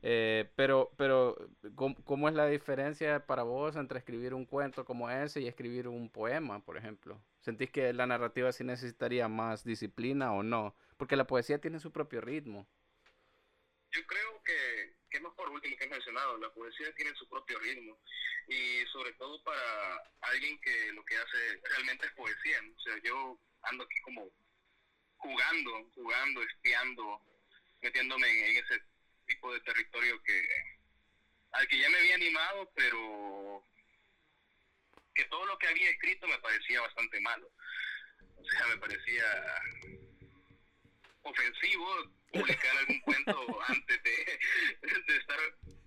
Eh, 0.08 0.48
pero, 0.54 0.92
pero 0.96 1.36
¿cómo, 1.75 1.96
cómo 2.04 2.28
es 2.28 2.34
la 2.36 2.46
diferencia 2.46 3.26
para 3.26 3.42
vos 3.42 3.75
entre 3.75 3.98
escribir 3.98 4.34
un 4.34 4.46
cuento 4.46 4.84
como 4.84 5.10
ese 5.10 5.40
y 5.40 5.48
escribir 5.48 5.88
un 5.88 6.08
poema, 6.08 6.64
por 6.64 6.76
ejemplo? 6.76 7.20
¿Sentís 7.40 7.72
que 7.72 7.92
la 7.92 8.06
narrativa 8.06 8.52
sí 8.52 8.62
necesitaría 8.62 9.26
más 9.26 9.64
disciplina 9.64 10.32
o 10.32 10.44
no? 10.44 10.76
Porque 10.96 11.16
la 11.16 11.26
poesía 11.26 11.60
tiene 11.60 11.80
su 11.80 11.90
propio 11.90 12.20
ritmo. 12.20 12.68
Yo 13.90 14.06
creo 14.06 14.40
que, 14.44 14.94
que 15.10 15.18
más 15.18 15.34
por 15.34 15.50
último 15.50 15.76
que 15.76 15.86
he 15.86 15.88
mencionado, 15.88 16.38
la 16.38 16.54
poesía 16.54 16.94
tiene 16.94 17.12
su 17.16 17.28
propio 17.28 17.58
ritmo 17.58 17.98
y 18.46 18.86
sobre 18.92 19.12
todo 19.14 19.42
para 19.42 19.58
alguien 20.20 20.56
que 20.60 20.92
lo 20.92 21.04
que 21.04 21.16
hace 21.16 21.60
realmente 21.64 22.06
es 22.06 22.12
poesía. 22.12 22.58
O 22.76 22.80
sea, 22.80 22.94
yo 23.02 23.40
ando 23.62 23.82
aquí 23.82 24.00
como 24.02 24.30
jugando, 25.16 25.90
jugando, 25.96 26.42
espiando, 26.44 27.20
metiéndome 27.82 28.50
en 28.50 28.64
ese 28.64 28.80
tipo 29.26 29.52
de 29.52 29.61
territorio 29.61 30.23
que 30.23 30.49
al 31.52 31.66
que 31.68 31.78
ya 31.78 31.88
me 31.90 31.99
había 31.99 32.14
animado, 32.16 32.71
pero 32.75 33.64
que 35.14 35.25
todo 35.26 35.47
lo 35.47 35.59
que 35.59 35.68
había 35.68 35.90
escrito 35.90 36.26
me 36.28 36.38
parecía 36.38 36.80
bastante 36.83 37.21
malo. 37.21 37.50
O 38.37 38.45
sea, 38.45 38.66
me 38.66 38.76
parecía 38.78 39.25
ofensivo 41.23 42.12
publicar 42.33 42.76
algún 42.78 43.00
cuento 43.00 43.61
antes 43.68 44.02
de, 44.02 44.38
de 45.06 45.16
estar 45.16 45.38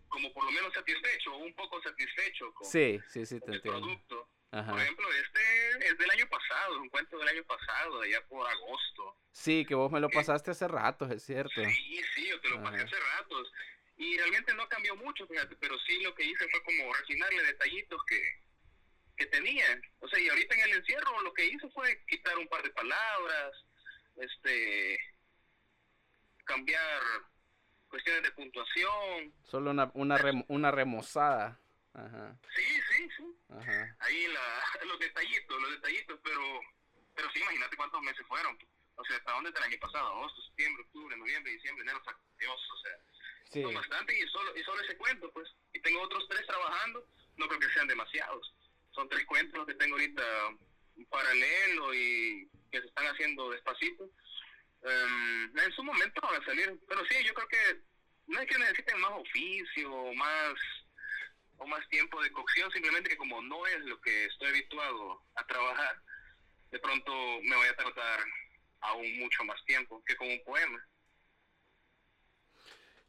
como 0.08 0.34
por 0.34 0.43
lo 0.46 0.51
menos 0.51 0.74
satisfecho 0.74 1.34
o 1.36 1.38
un 1.38 1.53
poco 1.53 1.81
satisfecho 1.84 2.51
con 2.53 2.67
Sí, 2.67 3.00
sí, 3.08 3.25
sí, 3.25 3.39
te 3.39 3.46
el 3.51 3.55
entiendo. 3.55 3.79
producto. 3.81 4.28
Ajá. 4.51 4.71
Por 4.71 4.81
ejemplo, 4.81 5.07
este 5.13 5.87
es 5.87 5.97
del 5.97 6.09
año 6.09 6.27
pasado. 6.27 6.81
un 6.81 6.89
cuento 6.89 7.17
del 7.19 7.27
año 7.27 7.43
pasado, 7.43 8.01
allá 8.01 8.25
por 8.27 8.47
agosto. 8.47 9.15
Sí, 9.31 9.65
que 9.65 9.75
vos 9.75 9.91
me 9.91 9.99
lo 9.99 10.09
pasaste 10.09 10.51
hace 10.51 10.67
rato, 10.67 11.05
es 11.05 11.23
cierto. 11.23 11.63
Sí, 11.63 12.01
sí, 12.15 12.27
yo 12.27 12.39
te 12.41 12.49
lo 12.49 12.63
pasé 12.63 12.81
hace 12.81 12.95
ratos. 13.17 13.51
Y 13.97 14.17
realmente 14.17 14.53
no 14.53 14.67
cambió 14.69 14.95
mucho, 14.95 15.27
fíjate, 15.27 15.55
pero 15.57 15.77
sí 15.79 16.01
lo 16.01 16.15
que 16.15 16.23
hice 16.23 16.47
fue 16.49 16.63
como 16.63 16.93
refinarle 16.93 17.43
detallitos 17.43 18.01
que, 18.05 18.21
que 19.17 19.25
tenía. 19.27 19.65
O 19.99 20.07
sea, 20.07 20.19
y 20.19 20.29
ahorita 20.29 20.55
en 20.55 20.61
el 20.61 20.77
encierro 20.77 21.21
lo 21.21 21.33
que 21.33 21.45
hice 21.45 21.69
fue 21.69 22.03
quitar 22.07 22.37
un 22.37 22.47
par 22.47 22.63
de 22.63 22.69
palabras, 22.69 23.51
este, 24.15 24.97
cambiar 26.45 27.01
cuestiones 27.89 28.23
de 28.23 28.31
puntuación. 28.31 29.33
Solo 29.43 29.71
una, 29.71 29.91
una, 29.93 30.17
una 30.47 30.71
remozada. 30.71 31.59
Ajá. 31.93 32.38
Sí, 32.55 32.81
sí, 32.89 33.10
sí. 33.17 33.36
Ajá. 33.50 33.96
Ahí 34.00 34.27
la, 34.27 34.63
los 34.86 35.00
detallitos, 35.00 35.62
los 35.62 35.72
detallitos, 35.72 36.19
pero, 36.24 36.62
pero 37.15 37.31
sí, 37.31 37.39
imagínate 37.39 37.77
cuántos 37.77 38.01
meses 38.01 38.25
fueron. 38.27 38.58
O 38.96 39.05
sea, 39.05 39.17
hasta 39.17 39.31
dónde 39.31 39.50
el 39.50 39.63
año 39.63 39.77
pasado, 39.79 40.08
agosto, 40.08 40.41
septiembre, 40.41 40.84
octubre, 40.84 41.15
noviembre, 41.17 41.53
diciembre, 41.53 41.84
enero, 41.84 42.01
o 42.05 42.38
Dios, 42.38 42.69
o 42.74 42.77
sea, 42.77 42.91
sí. 43.51 43.62
son 43.63 43.74
bastante 43.74 44.17
y 44.17 44.27
solo, 44.27 44.58
y 44.58 44.63
solo 44.63 44.81
ese 44.81 44.98
cuento, 44.98 45.31
pues. 45.31 45.50
Y 45.74 45.79
tengo 45.79 46.01
otros 46.01 46.27
tres 46.29 46.46
trabajando, 46.46 47.08
no 47.38 47.48
creo 47.48 47.60
que 47.60 47.74
sean 47.74 47.88
demasiados. 47.88 48.53
Son 48.91 49.08
tres 49.08 49.25
cuentos 49.25 49.65
que 49.65 49.75
tengo 49.75 49.96
ahorita 49.96 50.24
paralelo 51.10 51.93
y 51.93 52.50
que 52.72 52.81
se 52.81 52.88
están 52.88 53.05
haciendo 53.08 53.50
despacito. 53.51 54.10
Um, 54.81 55.58
en 55.58 55.72
su 55.74 55.84
momento 55.84 56.22
van 56.22 56.41
a 56.41 56.46
salir, 56.46 56.77
pero 56.88 57.05
sí, 57.05 57.24
yo 57.24 57.34
creo 57.34 57.48
que 57.48 57.81
no 58.27 58.39
es 58.39 58.48
que 58.48 58.58
necesiten 58.58 59.00
más 59.00 59.12
oficio, 59.12 60.13
más 60.13 60.53
o 61.59 61.67
más 61.67 61.87
tiempo 61.89 62.21
de 62.21 62.31
cocción, 62.31 62.71
simplemente 62.71 63.09
que 63.09 63.17
como 63.17 63.41
no 63.41 63.65
es 63.67 63.79
lo 63.85 63.99
que 64.01 64.25
estoy 64.25 64.49
habituado 64.49 65.21
a 65.35 65.45
trabajar, 65.45 66.01
de 66.71 66.79
pronto 66.79 67.11
me 67.43 67.55
voy 67.55 67.67
a 67.67 67.75
tardar 67.75 68.19
aún 68.81 69.19
mucho 69.19 69.43
más 69.43 69.63
tiempo 69.65 70.03
que 70.05 70.15
con 70.15 70.27
un 70.27 70.43
poema. 70.43 70.85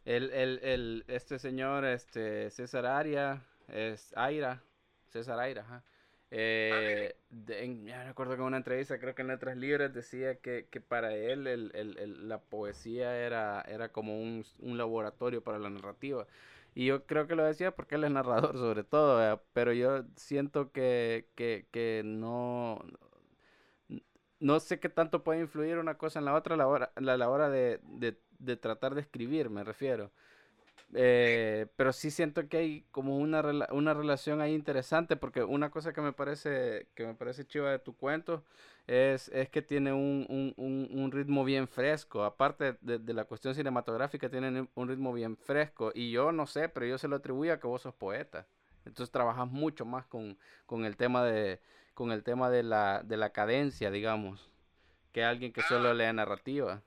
El, 0.05 0.31
el, 0.31 0.61
el, 0.63 1.05
este 1.09 1.39
señor, 1.39 1.85
este 1.85 2.51
César 2.51 2.87
Aria, 2.87 3.43
es 3.69 4.13
Aira, 4.17 4.63
César 5.09 5.39
Aira, 5.39 5.63
ajá. 5.63 5.85
Eh, 6.33 7.17
me 7.31 8.05
recuerdo 8.05 8.35
que 8.35 8.41
en 8.41 8.47
una 8.47 8.57
entrevista, 8.59 9.01
creo 9.01 9.15
que 9.15 9.23
en 9.23 9.29
Letras 9.29 9.57
Libres, 9.57 9.93
decía 9.93 10.37
que, 10.37 10.69
que 10.71 10.81
para 10.81 11.13
él 11.15 11.47
el, 11.49 11.73
el, 11.75 12.29
la 12.29 12.39
poesía 12.39 13.17
era, 13.17 13.63
era 13.63 13.89
como 13.89 14.21
un, 14.21 14.45
un, 14.61 14.79
laboratorio 14.79 15.43
para 15.43 15.59
la 15.59 15.71
narrativa. 15.71 16.27
Y 16.75 16.87
yo 16.87 17.07
creo 17.07 17.27
que 17.27 17.35
lo 17.37 17.45
decía 17.45 17.75
porque 17.75 17.97
él 17.97 18.05
es 18.05 18.11
narrador 18.13 18.57
sobre 18.59 18.85
todo, 18.85 19.43
pero 19.53 19.73
yo 19.73 20.05
siento 20.17 20.73
que, 20.73 21.29
que, 21.35 21.67
que 21.73 22.03
no, 22.05 22.81
no 24.41 24.61
sé 24.61 24.81
qué 24.81 24.89
tanto 24.89 25.23
puede 25.25 25.41
influir 25.41 25.79
una 25.79 25.99
cosa 25.99 26.19
en 26.19 26.25
la 26.25 26.35
otra 26.35 26.55
a 26.55 26.59
la 26.59 26.67
hora, 26.69 26.93
a 26.95 27.01
la 27.01 27.29
hora 27.31 27.51
de, 27.51 27.81
de, 27.85 28.19
de 28.39 28.57
tratar 28.57 28.95
de 28.95 29.03
escribir, 29.03 29.51
me 29.51 29.65
refiero. 29.65 30.13
Eh, 30.95 31.67
pero 31.77 31.93
sí 31.93 32.11
siento 32.11 32.49
que 32.49 32.57
hay 32.57 32.85
como 32.91 33.19
una, 33.19 33.43
una 33.71 33.95
relación 33.95 34.41
ahí 34.41 34.55
interesante 34.55 35.17
porque 35.17 35.45
una 35.45 35.71
cosa 35.71 35.93
que 35.93 36.01
me 36.01 36.13
parece 36.13 36.89
que 36.95 37.07
me 37.07 37.15
parece 37.15 37.47
chiva 37.47 37.71
de 37.71 37.79
tu 37.79 37.97
cuento 37.97 38.45
es, 38.87 39.29
es 39.29 39.49
que 39.49 39.63
tiene 39.63 39.93
un, 39.93 40.27
un, 40.57 40.89
un, 40.91 41.13
ritmo 41.13 41.45
bien 41.45 41.69
fresco. 41.69 42.25
Aparte 42.25 42.77
de, 42.81 42.99
de, 42.99 43.15
la 43.15 43.25
cuestión 43.25 43.55
cinematográfica, 43.55 44.29
tiene 44.29 44.67
un 44.75 44.89
ritmo 44.89 45.13
bien 45.13 45.37
fresco. 45.37 45.93
Y 45.95 46.11
yo 46.11 46.33
no 46.33 46.47
sé, 46.47 46.69
pero 46.69 46.87
yo 46.87 46.99
se 46.99 47.07
lo 47.07 47.17
atribuyo 47.17 47.53
a 47.53 47.61
que 47.61 47.69
vos 47.69 47.83
sos 47.83 47.95
poeta. 47.95 48.47
Entonces 48.85 49.13
trabajas 49.13 49.47
mucho 49.47 49.85
más 49.85 50.07
con, 50.07 50.37
con 50.67 50.85
el 50.85 50.97
tema 50.97 51.25
de 51.25 51.61
con 51.95 52.13
el 52.13 52.23
tema 52.23 52.49
de 52.51 52.63
la, 52.63 53.03
de 53.05 53.19
la 53.19 53.31
cadencia, 53.31 53.91
digamos, 53.91 54.49
que 55.13 55.23
alguien 55.23 55.53
que 55.53 55.61
solo 55.63 55.91
ah. 55.91 55.95
lee 55.95 56.13
narrativa. 56.15 56.83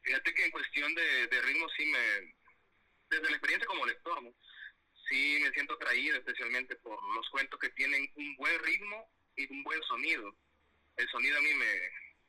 Fíjate 0.00 0.32
que 0.32 0.44
en 0.46 0.50
cuestión 0.50 0.94
de, 0.94 1.26
de 1.26 1.42
ritmo 1.42 1.66
sí 1.76 1.84
me, 1.84 2.35
desde 3.10 3.30
la 3.30 3.36
experiencia 3.36 3.66
como 3.66 3.86
lector, 3.86 4.22
¿no? 4.22 4.34
sí 5.08 5.38
me 5.42 5.50
siento 5.52 5.74
atraído 5.74 6.16
especialmente 6.16 6.76
por 6.76 6.98
los 7.14 7.28
cuentos 7.30 7.58
que 7.60 7.70
tienen 7.70 8.10
un 8.16 8.36
buen 8.36 8.58
ritmo 8.64 9.10
y 9.36 9.52
un 9.52 9.62
buen 9.62 9.82
sonido. 9.84 10.34
El 10.96 11.08
sonido 11.08 11.38
a 11.38 11.42
mí 11.42 11.54
me, 11.54 11.72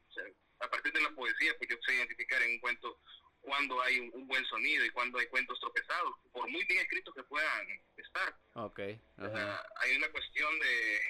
o 0.10 0.13
sea, 0.13 0.24
a 0.60 0.70
partir 0.70 0.94
de 0.94 1.02
la 1.02 1.12
poesía, 1.12 1.54
pues 1.58 1.70
yo 1.70 1.78
sé 1.86 1.96
identificar 1.96 2.42
en 2.42 2.52
un 2.52 2.60
cuento 2.60 3.00
cuando 3.42 3.82
hay 3.82 4.00
un, 4.00 4.28
buen 4.28 4.46
sonido 4.46 4.84
y 4.84 4.90
cuando 4.90 5.20
hay 5.20 5.28
cuentos 5.28 5.60
tropezados, 5.60 6.16
por 6.34 6.50
muy 6.50 6.63
bien 6.66 6.82
escritos 6.82 7.13
que 7.16 7.24
puedan 7.24 7.68
estar. 7.96 8.36
Okay. 8.54 9.00
hay 9.18 9.96
una 9.96 10.10
cuestión 10.10 10.60
de, 10.60 11.02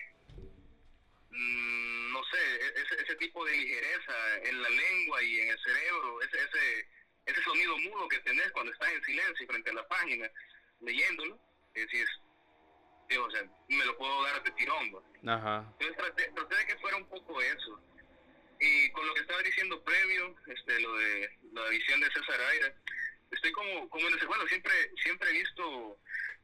mm, 1.32 2.12
no 2.12 2.23
sé, 2.25 2.38
e-, 2.38 2.82
ese, 2.82 3.01
ese 3.01 3.15
tipo 3.15 3.43
de 3.43 3.58
ligereza 3.58 4.38
en 4.43 4.62
la 4.62 4.69
lengua 4.69 5.23
y 5.23 5.39
en 5.39 5.49
el 5.49 5.60
cerebro, 5.63 6.21
ese, 6.21 6.38
ese 6.38 6.88
ese 7.27 7.41
sonido 7.43 7.77
mudo 7.77 8.07
que 8.07 8.19
tenés 8.19 8.51
cuando 8.51 8.71
estás 8.71 8.89
en 8.91 9.03
silencio 9.03 9.47
frente 9.47 9.69
a 9.69 9.73
la 9.73 9.87
página 9.87 10.29
leyéndolo, 10.79 11.39
es 11.73 11.83
decir, 11.83 12.07
o 13.19 13.31
sea, 13.31 13.43
me 13.69 13.85
lo 13.85 13.97
puedo 13.97 14.23
dar 14.23 14.43
de 14.43 14.51
tirón. 14.51 14.95
Ajá. 15.27 15.65
Entonces 15.79 15.97
traté, 15.97 16.31
traté, 16.31 16.55
de 16.55 16.67
que 16.67 16.77
fuera 16.77 16.97
un 16.97 17.07
poco 17.09 17.41
eso. 17.41 17.81
Y 18.59 18.89
con 18.91 19.05
lo 19.05 19.13
que 19.13 19.21
estaba 19.21 19.41
diciendo 19.43 19.83
previo, 19.83 20.35
este, 20.47 20.79
lo 20.79 20.97
de 20.97 21.29
la 21.53 21.69
visión 21.69 21.99
de 21.99 22.11
César 22.11 22.39
Aira, 22.41 22.73
estoy 23.31 23.51
como, 23.51 23.89
como 23.89 24.07
en 24.07 24.15
ese, 24.15 24.25
bueno, 24.25 24.47
siempre, 24.47 24.73
siempre 25.03 25.29
he 25.29 25.33
visto 25.33 25.99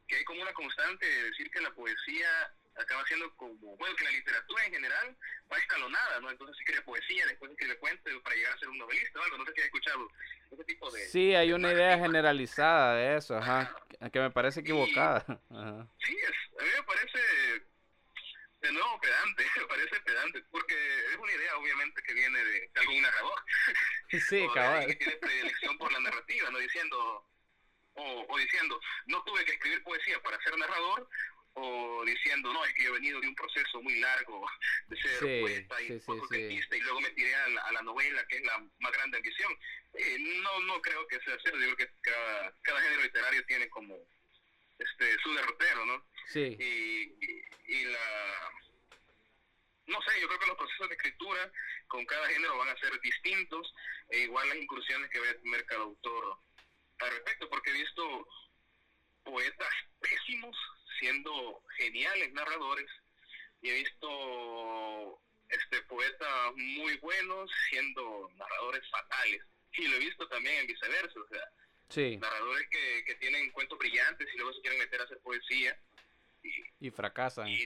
que 0.06 0.16
hay 0.16 0.24
como 0.24 0.42
una 0.42 0.52
constante 0.52 1.06
de 1.06 1.24
decir 1.24 1.50
que 1.50 1.60
la 1.60 1.72
poesía 1.72 2.54
acaba 2.76 3.04
siendo 3.06 3.34
como, 3.36 3.76
bueno, 3.76 3.96
que 3.96 4.04
la 4.04 4.10
literatura 4.10 4.64
en 4.64 4.72
general 4.72 5.16
va 5.52 5.58
escalonada, 5.58 6.20
¿no? 6.20 6.30
Entonces 6.30 6.56
escribe 6.58 6.82
poesía, 6.82 7.26
después 7.26 7.50
escribe 7.52 7.78
cuentos 7.78 8.12
para 8.22 8.36
llegar 8.36 8.54
a 8.54 8.58
ser 8.58 8.68
un 8.68 8.78
novelista 8.78 9.20
o 9.20 9.22
algo, 9.22 9.38
no 9.38 9.46
sé 9.46 9.52
si 9.54 9.60
has 9.60 9.66
escuchado 9.66 10.08
ese 10.50 10.64
tipo 10.64 10.90
de... 10.90 11.08
Sí, 11.08 11.34
hay 11.34 11.52
una 11.52 11.72
idea 11.72 11.98
generalizada 11.98 12.96
de 12.96 13.16
eso, 13.16 13.36
ajá, 13.36 13.74
que 14.12 14.20
me 14.20 14.30
parece 14.30 14.60
equivocada. 14.60 15.24
Sí, 16.04 16.16
es, 16.16 16.60
a 16.60 16.64
mí 16.64 16.70
me 16.76 16.82
parece 16.82 17.18
de 18.64 18.72
nuevo 18.72 18.98
pedante, 19.00 19.44
me 19.60 19.66
parece 19.66 20.00
pedante, 20.00 20.42
porque 20.50 20.74
es 21.12 21.16
una 21.18 21.32
idea 21.32 21.56
obviamente 21.56 22.02
que 22.02 22.14
viene 22.14 22.44
de, 22.44 22.70
algún 22.76 23.02
narrador. 23.02 23.42
Sí, 24.28 24.46
cabal. 24.54 24.86
Que 24.86 24.94
tiene 24.94 25.16
predilección 25.16 25.76
por 25.76 25.92
la 25.92 25.98
narrativa, 25.98 26.48
¿no? 26.50 26.58
Diciendo, 26.58 27.26
o, 27.94 28.26
o, 28.28 28.38
diciendo, 28.38 28.80
no 29.06 29.24
tuve 29.24 29.44
que 29.44 29.54
escribir 29.54 29.82
poesía 29.82 30.22
para 30.22 30.40
ser 30.40 30.56
narrador, 30.56 31.08
o 31.54 32.04
diciendo, 32.04 32.52
no, 32.52 32.64
es 32.64 32.74
que 32.74 32.84
yo 32.84 32.90
he 32.90 32.98
venido 32.98 33.20
de 33.20 33.28
un 33.28 33.34
proceso 33.34 33.80
muy 33.82 33.98
largo 34.00 34.46
de 34.88 34.96
ser 34.96 35.40
poeta 35.40 35.82
y 35.82 36.00
sí, 36.00 36.68
y 36.72 36.80
luego 36.80 37.00
me 37.00 37.10
tiré 37.10 37.34
a 37.34 37.48
la, 37.48 37.82
novela, 37.82 38.26
que 38.26 38.36
es 38.36 38.44
la 38.44 38.58
más 38.80 38.92
grande 38.92 39.18
ambición. 39.18 39.56
Eh, 39.94 40.18
no, 40.42 40.60
no 40.60 40.82
creo 40.82 41.06
que 41.06 41.20
sea 41.20 41.38
cierto, 41.38 41.58
yo 41.60 41.74
creo 41.74 41.88
que 41.88 41.94
cada, 42.02 42.54
cada 42.62 42.80
género 42.80 43.02
literario 43.02 43.46
tiene 43.46 43.68
como 43.68 43.96
este 44.78 45.18
su 45.22 45.32
derrotero, 45.34 45.86
¿no? 45.86 46.04
Sí. 46.32 46.56
Y, 46.58 47.72
y, 47.72 47.84
la... 47.84 48.50
No 49.86 50.00
sé, 50.02 50.20
yo 50.20 50.26
creo 50.26 50.40
que 50.40 50.46
los 50.46 50.56
procesos 50.56 50.88
de 50.88 50.94
escritura 50.96 51.52
con 51.86 52.04
cada 52.06 52.26
género 52.28 52.58
van 52.58 52.68
a 52.68 52.78
ser 52.78 52.98
distintos, 53.00 53.72
e 54.08 54.20
igual 54.20 54.48
las 54.48 54.56
incursiones 54.56 55.08
que 55.10 55.20
va 55.20 55.30
a 55.30 55.34
tener 55.34 55.64
cada 55.66 55.82
autor 55.82 56.38
al 56.98 57.10
respecto, 57.10 57.48
porque 57.48 57.70
he 57.70 57.74
visto 57.74 58.26
poetas 59.22 59.74
pésimos 60.00 60.56
siendo 60.98 61.62
geniales 61.76 62.32
narradores 62.32 62.90
y 63.62 63.70
he 63.70 63.74
visto 63.74 65.20
este 65.48 65.82
poetas 65.82 66.52
muy 66.54 66.96
buenos 66.98 67.50
siendo 67.70 68.30
narradores 68.36 68.88
fatales 68.90 69.42
y 69.72 69.88
lo 69.88 69.96
he 69.96 70.00
visto 70.00 70.28
también 70.28 70.60
en 70.60 70.66
viceversa 70.66 71.20
o 71.20 71.28
sea 71.28 71.48
sí. 71.88 72.16
narradores 72.18 72.68
que, 72.68 73.04
que 73.06 73.14
tienen 73.16 73.50
cuentos 73.52 73.78
brillantes 73.78 74.28
y 74.32 74.36
luego 74.36 74.52
se 74.52 74.60
quieren 74.60 74.78
meter 74.80 75.00
a 75.00 75.04
hacer 75.04 75.18
poesía 75.20 75.78
y, 76.80 76.90
fracasan 76.90 77.48
y, 77.48 77.56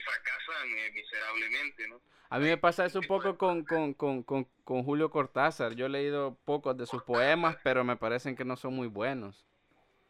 fracasan 0.00 0.78
eh, 0.78 0.90
miserablemente 0.92 1.88
¿no? 1.88 2.00
A 2.30 2.38
mí 2.38 2.44
me 2.44 2.58
pasa 2.58 2.84
eso 2.84 2.98
un 2.98 3.06
poco 3.06 3.38
con, 3.38 3.64
con, 3.64 3.94
con, 3.94 4.22
con, 4.22 4.84
Julio 4.84 5.10
Cortázar. 5.10 5.74
Yo 5.74 5.86
he 5.86 5.88
leído 5.88 6.36
pocos 6.44 6.76
de 6.76 6.86
sus 6.86 7.02
poemas, 7.02 7.56
pero 7.64 7.84
me 7.84 7.96
parecen 7.96 8.36
que 8.36 8.44
no 8.44 8.54
son 8.56 8.74
muy 8.74 8.86
buenos. 8.86 9.46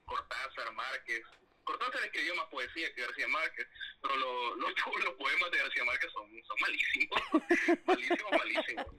Cortázar, 0.05 0.73
Márquez, 0.73 1.23
Cortázar 1.69 2.03
escribió 2.03 2.35
más 2.35 2.47
poesía 2.47 2.91
que 2.95 3.03
García 3.03 3.29
Márquez, 3.29 3.69
pero 4.01 4.17
lo, 4.17 4.57
lo, 4.57 4.69
los 5.05 5.15
poemas 5.17 5.51
de 5.51 5.59
García 5.59 5.85
Márquez 5.85 6.11
son, 6.13 6.43
son 6.45 6.57
malísimos. 6.61 7.23
malísimos, 7.87 8.33
malísimos. 8.33 8.87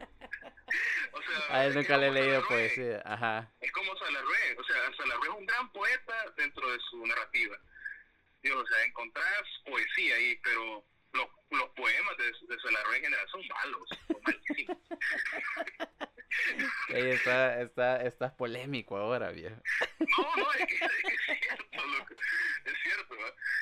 O 1.12 1.22
sea, 1.24 1.56
a 1.58 1.66
él 1.66 1.74
nunca 1.74 1.98
le 1.98 2.08
he 2.08 2.12
leído 2.12 2.48
poesía. 2.48 3.02
Ajá. 3.04 3.52
Es 3.60 3.72
como 3.72 3.98
Salarrué. 3.98 4.56
O 4.56 4.64
sea, 4.64 4.76
Salarrué 4.96 5.28
es 5.28 5.36
un 5.36 5.46
gran 5.48 5.72
poeta 5.72 6.34
dentro 6.38 6.72
de 6.72 6.78
su 6.92 7.04
narrativa. 7.08 7.58
Dios, 8.44 8.56
o 8.56 8.68
sea, 8.68 8.84
encontrás 8.84 9.44
poesía 9.66 10.16
ahí, 10.16 10.40
pero 10.44 10.86
los, 11.14 11.28
los 11.52 11.70
poemas 11.70 12.18
de, 12.18 12.26
de 12.26 12.62
Salarrué 12.62 12.98
en 12.98 13.04
general 13.04 13.30
son 13.30 13.48
malos, 13.48 13.90
son 14.08 14.22
malísimos. 14.24 14.78
Ey, 16.90 17.10
está, 17.12 17.62
está, 17.62 18.04
estás 18.04 18.32
polémico 18.34 18.98
ahora, 18.98 19.32
viejo. 19.32 19.56
No, 20.00 20.36
no, 20.36 20.52
es 20.54 20.66
que, 20.68 20.76
es, 20.76 21.40
cierto, 21.40 21.86
loco. 21.86 22.14
es 22.66 22.74
cierto. 22.84 23.16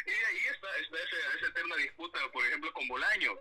Y 0.06 0.10
ahí 0.10 0.46
está, 0.52 0.78
está 0.78 0.98
esa, 0.98 1.38
esa, 1.38 1.48
eterna 1.48 1.76
disputa, 1.78 2.20
por 2.32 2.46
ejemplo, 2.46 2.72
con 2.74 2.88
Bolaño. 2.88 3.32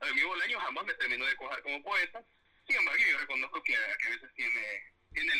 A 0.00 0.06
mí 0.06 0.22
Bolaño 0.22 0.58
jamás 0.60 0.84
me 0.86 0.94
terminó 0.94 1.26
de 1.26 1.36
cojar 1.36 1.62
como 1.62 1.82
poeta, 1.82 2.24
sin 2.66 2.76
embargo 2.76 3.02
yo 3.10 3.18
reconozco 3.18 3.62
que, 3.62 3.72
que 3.72 4.06
a 4.06 4.10
veces 4.10 4.34
tiene, 4.34 4.94
tiene. 5.12 5.30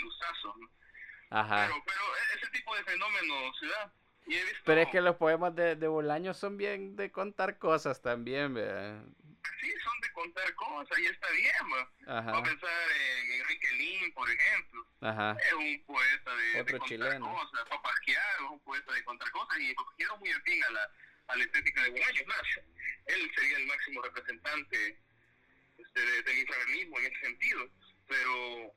Ajá. 1.31 1.69
Pero, 1.69 1.83
pero 1.87 2.17
e-, 2.17 2.39
ese 2.39 2.51
tipo 2.51 2.75
de 2.77 2.85
fenómenos 2.85 3.61
da. 3.63 3.93
Y 4.27 4.35
he 4.37 4.45
visto, 4.45 4.61
Pero 4.65 4.81
es 4.83 4.89
que 4.89 5.01
los 5.01 5.17
poemas 5.17 5.55
de, 5.55 5.77
de 5.77 5.89
Bolaño 5.89 6.35
son 6.35 6.57
bien 6.57 6.95
de 6.97 7.11
contar 7.11 7.59
cosas 7.59 8.01
también, 8.03 8.55
¿verdad? 8.55 9.03
sí, 9.61 9.73
son 9.85 10.01
de 10.01 10.13
contar 10.13 10.55
cosas 10.55 10.99
y 10.99 11.07
está 11.07 11.31
bien, 11.31 11.55
¿va? 11.73 11.91
Vamos 12.07 12.07
a 12.07 12.19
Ajá, 12.39 12.43
pensar 12.45 12.71
en 13.23 13.33
Enrique 13.41 13.73
Lin, 13.73 14.13
por 14.15 14.31
ejemplo. 14.31 14.87
ajá. 15.01 15.37
Es 15.47 15.53
un 15.55 15.85
poeta 15.87 16.35
de, 16.37 16.45
de 16.53 16.61
Otro 16.61 16.79
contar 16.79 16.89
chileno. 16.89 17.35
cosas. 17.35 17.69
Papasquiaro 17.69 18.45
es 18.45 18.51
un 18.51 18.61
poeta 18.61 18.93
de 18.93 19.05
contar 19.05 19.31
cosas 19.31 19.59
y 19.59 19.75
Papasquiaro 19.75 20.17
muy 20.19 20.31
afín 20.31 20.63
a 20.65 20.71
la, 20.71 20.91
a 21.29 21.37
la 21.37 21.45
estética 21.45 21.83
de 21.83 21.91
Bolaño. 21.91 22.23
Más, 22.27 22.43
él 23.07 23.33
sería 23.35 23.57
el 23.59 23.67
máximo 23.67 24.03
representante 24.03 24.99
este, 25.79 26.01
de- 26.01 26.23
del 26.23 26.39
infrarealismo 26.39 26.99
en 27.01 27.07
ese 27.07 27.21
sentido. 27.21 27.69
Pero 28.07 28.75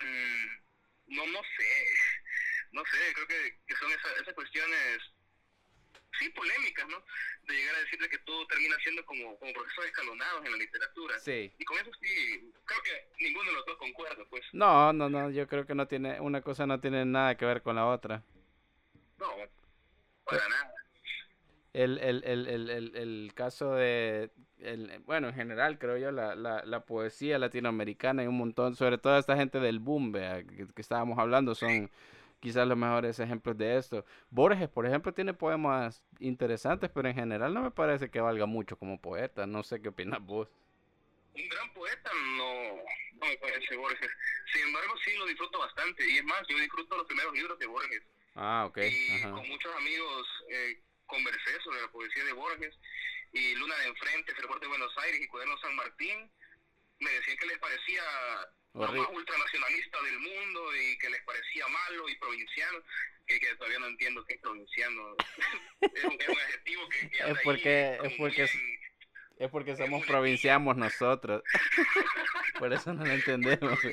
mm, 0.00 1.14
no, 1.14 1.26
no 1.26 1.40
sé. 1.56 1.86
No 2.72 2.82
sé, 2.84 2.98
creo 3.14 3.26
que, 3.26 3.58
que 3.66 3.76
son 3.76 3.90
esa- 3.90 4.20
esas 4.20 4.34
cuestiones, 4.34 4.98
sí, 6.18 6.28
polémicas, 6.30 6.86
¿no? 6.88 6.96
De 7.46 7.54
llegar 7.54 7.74
a 7.76 7.80
decirle 7.80 8.08
que 8.08 8.18
todo 8.18 8.46
termina 8.46 8.76
siendo 8.82 9.04
como, 9.06 9.38
como 9.38 9.52
procesos 9.52 9.86
escalonados 9.86 10.44
en 10.44 10.52
la 10.52 10.58
literatura. 10.58 11.18
Sí. 11.18 11.52
Y 11.58 11.64
con 11.64 11.78
eso 11.78 11.90
sí, 12.00 12.52
creo 12.64 12.82
que 12.82 13.24
ninguno 13.24 13.50
de 13.50 13.56
los 13.56 13.66
dos 13.66 13.76
concuerda, 13.78 14.24
pues. 14.28 14.42
No, 14.52 14.92
no, 14.92 15.08
no, 15.08 15.30
yo 15.30 15.46
creo 15.46 15.66
que 15.66 15.74
no 15.74 15.86
tiene, 15.86 16.20
una 16.20 16.42
cosa 16.42 16.66
no 16.66 16.80
tiene 16.80 17.04
nada 17.04 17.36
que 17.36 17.44
ver 17.46 17.62
con 17.62 17.76
la 17.76 17.86
otra. 17.86 18.22
No, 19.18 19.28
para 20.24 20.48
nada. 20.48 20.74
El, 21.74 21.98
el, 21.98 22.24
el, 22.24 22.46
el, 22.48 22.70
el, 22.70 22.96
el 22.96 23.32
caso 23.34 23.74
de, 23.74 24.30
el, 24.58 25.00
bueno, 25.00 25.28
en 25.28 25.34
general 25.34 25.78
creo 25.78 25.96
yo, 25.98 26.10
la, 26.10 26.34
la, 26.34 26.64
la 26.64 26.84
poesía 26.84 27.38
latinoamericana 27.38 28.24
y 28.24 28.26
un 28.26 28.38
montón, 28.38 28.74
sobre 28.74 28.98
todo 28.98 29.16
esta 29.18 29.36
gente 29.36 29.60
del 29.60 29.78
boom, 29.78 30.10
vea, 30.10 30.42
que, 30.44 30.66
que 30.66 30.80
estábamos 30.82 31.18
hablando, 31.18 31.54
son 31.54 31.90
quizás 32.40 32.66
los 32.66 32.76
mejores 32.78 33.18
ejemplos 33.18 33.56
de 33.56 33.76
esto. 33.76 34.04
Borges, 34.30 34.68
por 34.68 34.86
ejemplo, 34.86 35.12
tiene 35.12 35.34
poemas 35.34 36.02
interesantes, 36.20 36.90
pero 36.92 37.08
en 37.08 37.14
general 37.14 37.52
no 37.54 37.62
me 37.62 37.70
parece 37.70 38.10
que 38.10 38.20
valga 38.20 38.46
mucho 38.46 38.78
como 38.78 39.00
poeta. 39.00 39.46
No 39.46 39.62
sé 39.62 39.80
qué 39.80 39.88
opinas 39.88 40.20
vos. 40.20 40.48
Un 41.34 41.48
gran 41.48 41.72
poeta 41.72 42.10
no, 42.36 42.76
no 43.20 43.26
me 43.26 43.36
parece 43.38 43.76
Borges. 43.76 44.10
Sin 44.52 44.62
embargo, 44.66 44.94
sí 45.04 45.16
lo 45.16 45.26
disfruto 45.26 45.58
bastante. 45.58 46.08
Y 46.08 46.18
es 46.18 46.24
más, 46.24 46.42
yo 46.48 46.58
disfruto 46.58 46.96
los 46.96 47.06
primeros 47.06 47.32
libros 47.34 47.58
de 47.58 47.66
Borges. 47.66 48.02
Ah, 48.34 48.66
ok. 48.66 48.78
y 48.78 49.16
Ajá. 49.16 49.30
con 49.32 49.48
muchos 49.48 49.74
amigos 49.76 50.26
eh, 50.50 50.80
conversé 51.06 51.60
sobre 51.62 51.80
la 51.80 51.88
poesía 51.88 52.24
de 52.24 52.32
Borges. 52.32 52.74
Y 53.32 53.54
Luna 53.56 53.76
de 53.76 53.88
Enfrente, 53.88 54.34
Fervor 54.34 54.58
de 54.60 54.68
Buenos 54.68 54.92
Aires 54.98 55.20
y 55.20 55.28
Cuaderno 55.28 55.58
San 55.58 55.74
Martín. 55.76 56.30
Me 57.00 57.10
decían 57.10 57.36
que 57.36 57.46
les 57.46 57.58
parecía 57.58 58.02
lo 58.86 58.92
más 59.02 59.10
ultranacionalista 59.10 60.02
del 60.02 60.18
mundo 60.20 60.76
y 60.76 60.98
que 60.98 61.10
les 61.10 61.22
parecía 61.24 61.66
malo 61.68 62.08
y 62.08 62.14
provinciano. 62.16 62.78
Que, 63.26 63.38
que 63.40 63.54
todavía 63.56 63.78
no 63.80 63.86
entiendo 63.88 64.24
qué 64.24 64.34
es 64.34 64.40
provinciano. 64.40 65.14
es, 65.80 66.04
un, 66.04 66.12
es 66.20 66.28
un 66.28 66.38
adjetivo 66.38 66.88
que, 66.88 67.10
que 67.10 67.22
ahí 67.22 67.34
porque- 67.44 67.92
es 67.92 67.98
como 67.98 68.16
porque 68.18 68.42
es- 68.44 68.52
bien- 68.54 68.78
Es 69.38 69.50
porque 69.50 69.70
Es 69.72 69.78
somos 69.78 69.98
muy 70.00 70.08
provinciamos 70.08 70.76
nosotros. 70.76 71.42
Por 72.58 72.72
eso 72.72 72.92
no 72.92 73.04
lo 73.04 73.12
entendemos. 73.12 73.78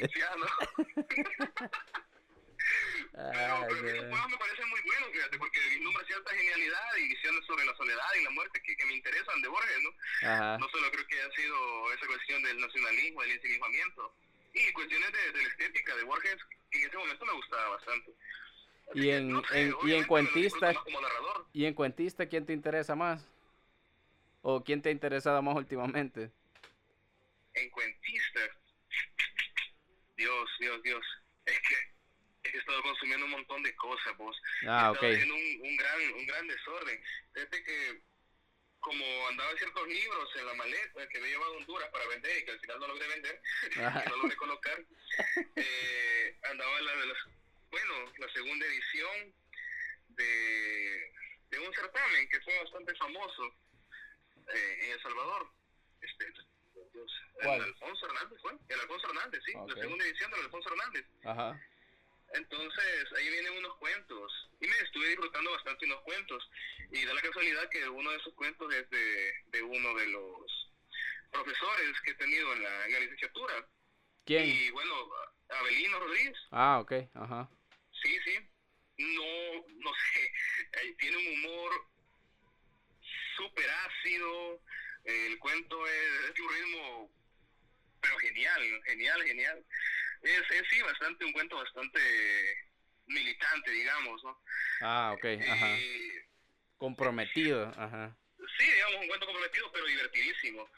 Pero, 3.16 3.68
pero 3.70 4.10
poemas 4.10 4.30
me 4.30 4.38
parecen 4.38 4.68
muy 4.70 4.82
buenos, 4.82 5.10
fíjate, 5.12 5.38
porque 5.38 5.60
vislumbra 5.70 6.04
cierta 6.06 6.36
genialidad 6.36 6.96
y 6.98 7.08
visiones 7.08 7.46
sobre 7.46 7.64
la 7.66 7.74
soledad 7.78 8.08
y 8.20 8.24
la 8.24 8.30
muerte 8.32 8.62
que, 8.62 8.76
que 8.76 8.86
me 8.86 8.94
interesan 8.94 9.42
de 9.42 9.48
Borges, 9.48 9.78
¿no? 9.84 10.28
Ajá. 10.28 10.58
No 10.58 10.68
solo 10.70 10.92
creo 10.92 11.08
que 11.08 11.22
ha 11.22 11.32
sido 11.32 11.94
esa 11.94 12.08
cuestión 12.08 12.44
del 12.44 12.60
nacionalismo, 12.60 13.22
del 13.22 13.32
ensimismamiento, 13.32 14.16
y 14.56 14.72
cuestiones 14.74 15.12
de, 15.12 15.32
de 15.34 15.44
la 15.44 15.50
estética 15.50 15.96
de 15.96 16.04
Borges, 16.04 16.38
que 16.72 16.80
en 16.80 16.88
ese 16.88 16.98
momento 16.98 17.26
me 17.26 17.34
gustaba 17.34 17.70
bastante. 17.70 18.12
Así 18.90 19.00
Y 19.00 19.04
que, 19.04 19.16
en- 19.18 19.30
no 19.32 19.44
sé, 19.46 19.62
en- 19.62 19.76
y 19.84 19.94
en 19.94 20.04
cuentista-. 20.06 20.74
¿Y 21.54 21.66
en 21.66 21.74
cuentista 21.74 22.26
quién 22.28 22.46
te 22.46 22.54
interesa 22.54 22.96
más? 22.96 23.26
¿O 24.42 24.64
quién 24.64 24.82
te 24.82 24.90
ha 24.90 24.92
interesado 24.92 25.42
más 25.42 25.56
últimamente? 25.56 26.32
En 27.54 27.70
cuentista, 27.70 28.40
Dios, 30.18 30.50
Dios, 30.60 30.84
Dios, 30.84 31.06
es 31.46 31.60
que 31.62 32.50
he 32.54 32.58
estado 32.58 32.82
consumiendo 32.84 33.26
un 33.26 33.32
montón 33.32 33.64
de 33.64 33.76
cosas, 33.76 34.16
vos. 34.18 34.36
Ah, 34.68 34.92
estaba 34.94 35.08
ok. 35.08 35.14
haciendo 35.14 35.36
un, 35.36 35.62
un 35.70 35.76
gran 35.78 36.14
un 36.14 36.26
gran 36.28 36.48
desorden. 36.48 37.04
Desde 37.34 37.64
que 37.64 38.02
como 38.86 39.28
andaba 39.30 39.58
ciertos 39.58 39.88
libros 39.88 40.30
en 40.36 40.46
la 40.46 40.54
maleta 40.54 41.08
que 41.10 41.20
me 41.20 41.28
he 41.28 41.32
llevado 41.32 41.56
a 41.56 41.58
Honduras 41.58 41.90
para 41.90 42.06
vender 42.06 42.38
y 42.38 42.46
que 42.46 42.52
al 42.52 42.60
final 42.60 42.80
no 42.80 42.88
logré 42.88 43.08
vender, 43.08 43.42
que 43.74 44.10
no 44.10 44.18
logré 44.18 44.36
colocar, 44.36 44.80
eh, 45.56 46.38
andaba 46.44 46.82
la 46.82 46.96
de 46.98 47.06
las, 47.08 47.18
bueno, 47.72 47.94
la 48.20 48.30
segunda 48.32 48.66
edición 48.68 49.34
de, 50.10 51.14
de 51.50 51.60
un 51.60 51.74
certamen 51.74 52.30
que 52.30 52.40
fue 52.42 52.60
bastante 52.60 52.96
famoso 52.96 53.56
eh, 54.54 54.80
en 54.84 54.92
El 54.92 55.02
Salvador. 55.02 55.50
Este, 56.02 56.26
el 57.42 57.50
Alfonso 57.50 58.06
Hernández 58.06 58.40
fue, 58.40 58.52
el 58.70 58.80
Alfonso 58.82 59.08
Hernández, 59.08 59.42
sí, 59.48 59.54
la 59.68 59.82
segunda 59.82 60.06
edición 60.06 60.30
del 60.30 60.42
Alfonso 60.42 60.70
Hernández. 60.70 61.06
Ajá. 61.24 61.60
Entonces, 62.36 63.14
ahí 63.18 63.30
vienen 63.30 63.58
unos 63.58 63.76
cuentos. 63.78 64.50
Y 64.60 64.68
me 64.68 64.78
estuve 64.78 65.08
disfrutando 65.08 65.52
bastante 65.52 65.86
unos 65.86 66.02
cuentos. 66.02 66.50
Y 66.92 67.06
da 67.06 67.14
la 67.14 67.22
casualidad 67.22 67.70
que 67.70 67.88
uno 67.90 68.12
de 68.12 68.18
esos 68.18 68.34
cuentos 68.36 68.74
es 68.74 68.90
de, 68.90 69.34
de 69.48 69.64
uno 69.64 69.94
de 69.96 70.08
los 70.08 70.72
profesores 71.32 72.02
que 72.04 72.12
he 72.12 72.16
tenido 72.16 72.54
en 72.54 72.64
la, 72.64 72.86
en 72.86 72.92
la 72.94 73.00
licenciatura. 73.00 73.68
¿Quién? 74.26 74.48
Y 74.48 74.70
bueno, 74.72 74.94
Abelino 75.50 76.00
Rodríguez. 76.00 76.38
Ah, 76.52 76.80
ok. 76.80 76.94
Ajá. 77.14 77.50
Sí, 78.04 78.18
sí. 78.26 78.38
No, 78.98 79.66
no 79.80 79.92
sé. 79.94 80.96
Tiene 81.00 81.18
un 81.18 81.28
humor 81.28 81.72
súper 83.38 83.70
ácido. 83.70 84.62
El 85.04 85.38
cuento 85.40 85.86
es, 85.88 86.30
es 86.30 86.34
de 86.34 86.42
un 86.42 86.50
ritmo, 86.50 87.12
pero 88.02 88.18
genial, 88.18 88.82
genial, 88.86 89.24
genial. 89.24 89.66
Es, 90.26 90.52
es 90.52 90.68
sí, 90.70 90.82
bastante, 90.82 91.24
un 91.24 91.34
cuento 91.34 91.56
bastante 91.56 92.00
militante, 93.06 93.70
digamos, 93.72 94.24
¿no? 94.24 94.42
Ah, 94.82 95.14
ok. 95.16 95.26
Ajá. 95.48 95.78
Y, 95.78 96.12
Comprometido. 96.78 97.68
Ajá. 97.78 98.18
sí, 98.58 98.66
digamos, 98.66 99.02
un 99.02 99.08
cuento 99.08 99.26
comprometido, 99.28 99.72
pero 99.72 99.86
divertidísimo. 99.86 100.70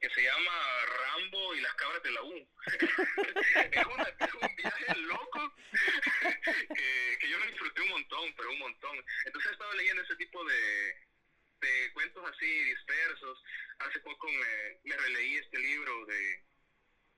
Que 0.00 0.08
se 0.10 0.22
llama 0.22 0.52
Rambo 0.86 1.54
y 1.54 1.60
las 1.60 1.74
cabras 1.74 2.02
de 2.02 2.10
la 2.12 2.22
U. 2.22 2.48
es, 3.72 3.86
una- 3.86 4.08
es 4.26 4.34
un 4.34 4.56
viaje 4.56 4.94
loco 5.00 5.54
que, 6.74 7.18
que 7.20 7.28
yo 7.28 7.38
lo 7.38 7.46
disfruté 7.46 7.82
un 7.82 7.88
montón, 7.90 8.34
pero 8.36 8.50
un 8.50 8.58
montón. 8.58 9.04
Entonces 9.26 9.50
he 9.50 9.54
estado 9.54 9.72
leyendo 9.74 10.02
ese 10.02 10.16
tipo 10.16 10.44
de, 10.44 10.94
de 11.60 11.92
cuentos 11.92 12.24
así 12.30 12.46
dispersos. 12.64 13.42
Hace 13.80 14.00
poco 14.00 14.26
me, 14.30 14.80
me 14.84 14.96
releí 14.96 15.36
este 15.36 15.58
libro 15.58 16.06
de 16.06 16.44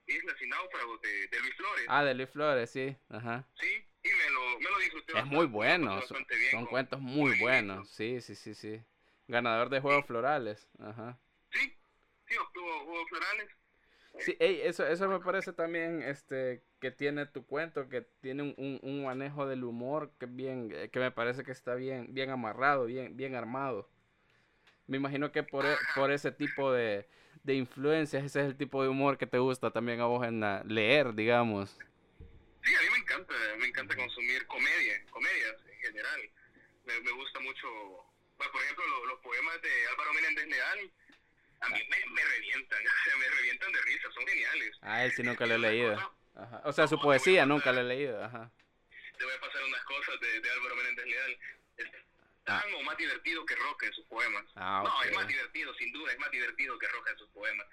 Islas 0.06 0.36
y 0.42 0.46
Náufragos 0.46 1.00
de, 1.02 1.28
de 1.28 1.40
Luis 1.40 1.54
Flores. 1.54 1.84
Ah, 1.88 2.04
de 2.04 2.14
Luis 2.14 2.30
Flores, 2.30 2.70
sí. 2.70 2.96
Ajá. 3.08 3.46
Sí, 3.54 3.66
y 4.02 4.08
me 4.08 4.30
lo, 4.30 4.58
me 4.60 4.70
lo 4.70 4.78
disfruté 4.78 5.12
Es 5.12 5.14
bastante, 5.14 5.36
muy 5.36 5.46
bueno. 5.46 6.02
Son, 6.02 6.26
bien 6.28 6.50
son 6.50 6.66
cuentos 6.66 7.00
muy 7.00 7.32
el 7.32 7.38
buenos. 7.40 7.88
Sí, 7.90 8.20
sí, 8.20 8.34
sí, 8.34 8.54
sí. 8.54 8.82
Ganador 9.28 9.68
de 9.70 9.80
Juegos 9.80 10.06
Florales. 10.06 10.68
Ajá. 10.78 11.18
Sí, 11.50 11.78
sí, 12.26 12.36
obtuvo 12.36 12.84
Juegos 12.84 13.08
Florales. 13.08 13.48
Sí, 14.18 14.36
ey, 14.40 14.60
eso, 14.62 14.86
eso 14.86 15.08
me 15.08 15.20
parece 15.20 15.52
también 15.52 16.02
este 16.02 16.62
que 16.80 16.90
tiene 16.90 17.26
tu 17.26 17.46
cuento, 17.46 17.88
que 17.88 18.02
tiene 18.20 18.42
un, 18.42 18.54
un, 18.58 18.78
un 18.82 19.04
manejo 19.04 19.46
del 19.46 19.64
humor 19.64 20.12
que 20.18 20.26
bien, 20.26 20.70
eh, 20.72 20.90
que 20.90 21.00
me 21.00 21.10
parece 21.10 21.44
que 21.44 21.52
está 21.52 21.74
bien, 21.74 22.12
bien 22.12 22.30
amarrado, 22.30 22.84
bien, 22.84 23.16
bien 23.16 23.34
armado. 23.34 23.88
Me 24.86 24.96
imagino 24.98 25.32
que 25.32 25.42
por, 25.42 25.64
e- 25.64 25.76
por 25.94 26.10
ese 26.12 26.30
tipo 26.32 26.72
de, 26.72 27.08
de 27.42 27.54
influencias, 27.54 28.24
ese 28.24 28.40
es 28.40 28.46
el 28.46 28.56
tipo 28.56 28.82
de 28.82 28.88
humor 28.88 29.18
que 29.18 29.26
te 29.26 29.38
gusta 29.38 29.70
también 29.70 30.00
a 30.00 30.04
vos 30.06 30.26
en 30.26 30.40
la- 30.40 30.62
leer, 30.64 31.14
digamos. 31.14 31.76
Sí, 32.62 32.74
a 32.74 32.80
mí 32.82 32.86
me 32.92 32.98
encanta, 32.98 33.34
me 33.58 33.66
encanta 33.66 33.96
consumir 33.96 34.46
comedia, 34.46 35.04
comedias 35.10 35.56
en 35.72 35.78
general. 35.80 36.20
Me, 36.84 37.00
me 37.00 37.10
gusta 37.12 37.40
mucho, 37.40 37.68
bueno, 38.36 38.52
por 38.52 38.62
ejemplo, 38.62 38.86
lo- 38.86 39.06
los 39.06 39.20
poemas 39.20 39.60
de 39.62 39.70
Álvaro 39.88 40.12
Menéndez 40.14 40.46
Leal, 40.46 40.90
a 41.60 41.68
mí 41.70 41.80
me, 41.90 42.10
me 42.12 42.24
revientan, 42.24 42.78
me 43.18 43.28
revientan 43.36 43.72
de 43.72 43.80
risa, 43.82 44.08
son 44.14 44.26
geniales. 44.26 44.78
A 44.82 45.04
él 45.04 45.12
sí 45.12 45.22
nunca 45.22 45.46
lo 45.46 45.54
he 45.54 45.58
leído. 45.58 46.14
Ajá. 46.34 46.62
O 46.64 46.72
sea, 46.72 46.86
su 46.88 46.98
poesía 47.00 47.44
nunca 47.44 47.72
la 47.72 47.80
he 47.80 47.84
leído. 47.84 48.22
Ajá. 48.24 48.50
Te 49.18 49.24
voy 49.24 49.34
a 49.34 49.40
pasar 49.40 49.62
unas 49.64 49.84
cosas 49.84 50.20
de, 50.20 50.40
de 50.40 50.50
Álvaro 50.50 50.76
Menéndez 50.76 51.06
Leal. 51.06 51.38
Es 52.44 52.52
Ah. 52.52 52.64
más 52.84 52.96
divertido 52.96 53.46
que 53.46 53.54
Roca 53.54 53.86
en 53.86 53.92
sus 53.92 54.04
poemas. 54.06 54.44
Ah, 54.56 54.82
No, 54.84 55.02
es 55.04 55.12
más 55.14 55.26
divertido, 55.28 55.72
sin 55.74 55.92
duda, 55.92 56.12
es 56.12 56.18
más 56.18 56.30
divertido 56.32 56.76
que 56.78 56.88
Roca 56.88 57.10
en 57.12 57.18
sus 57.18 57.30
poemas. 57.30 57.66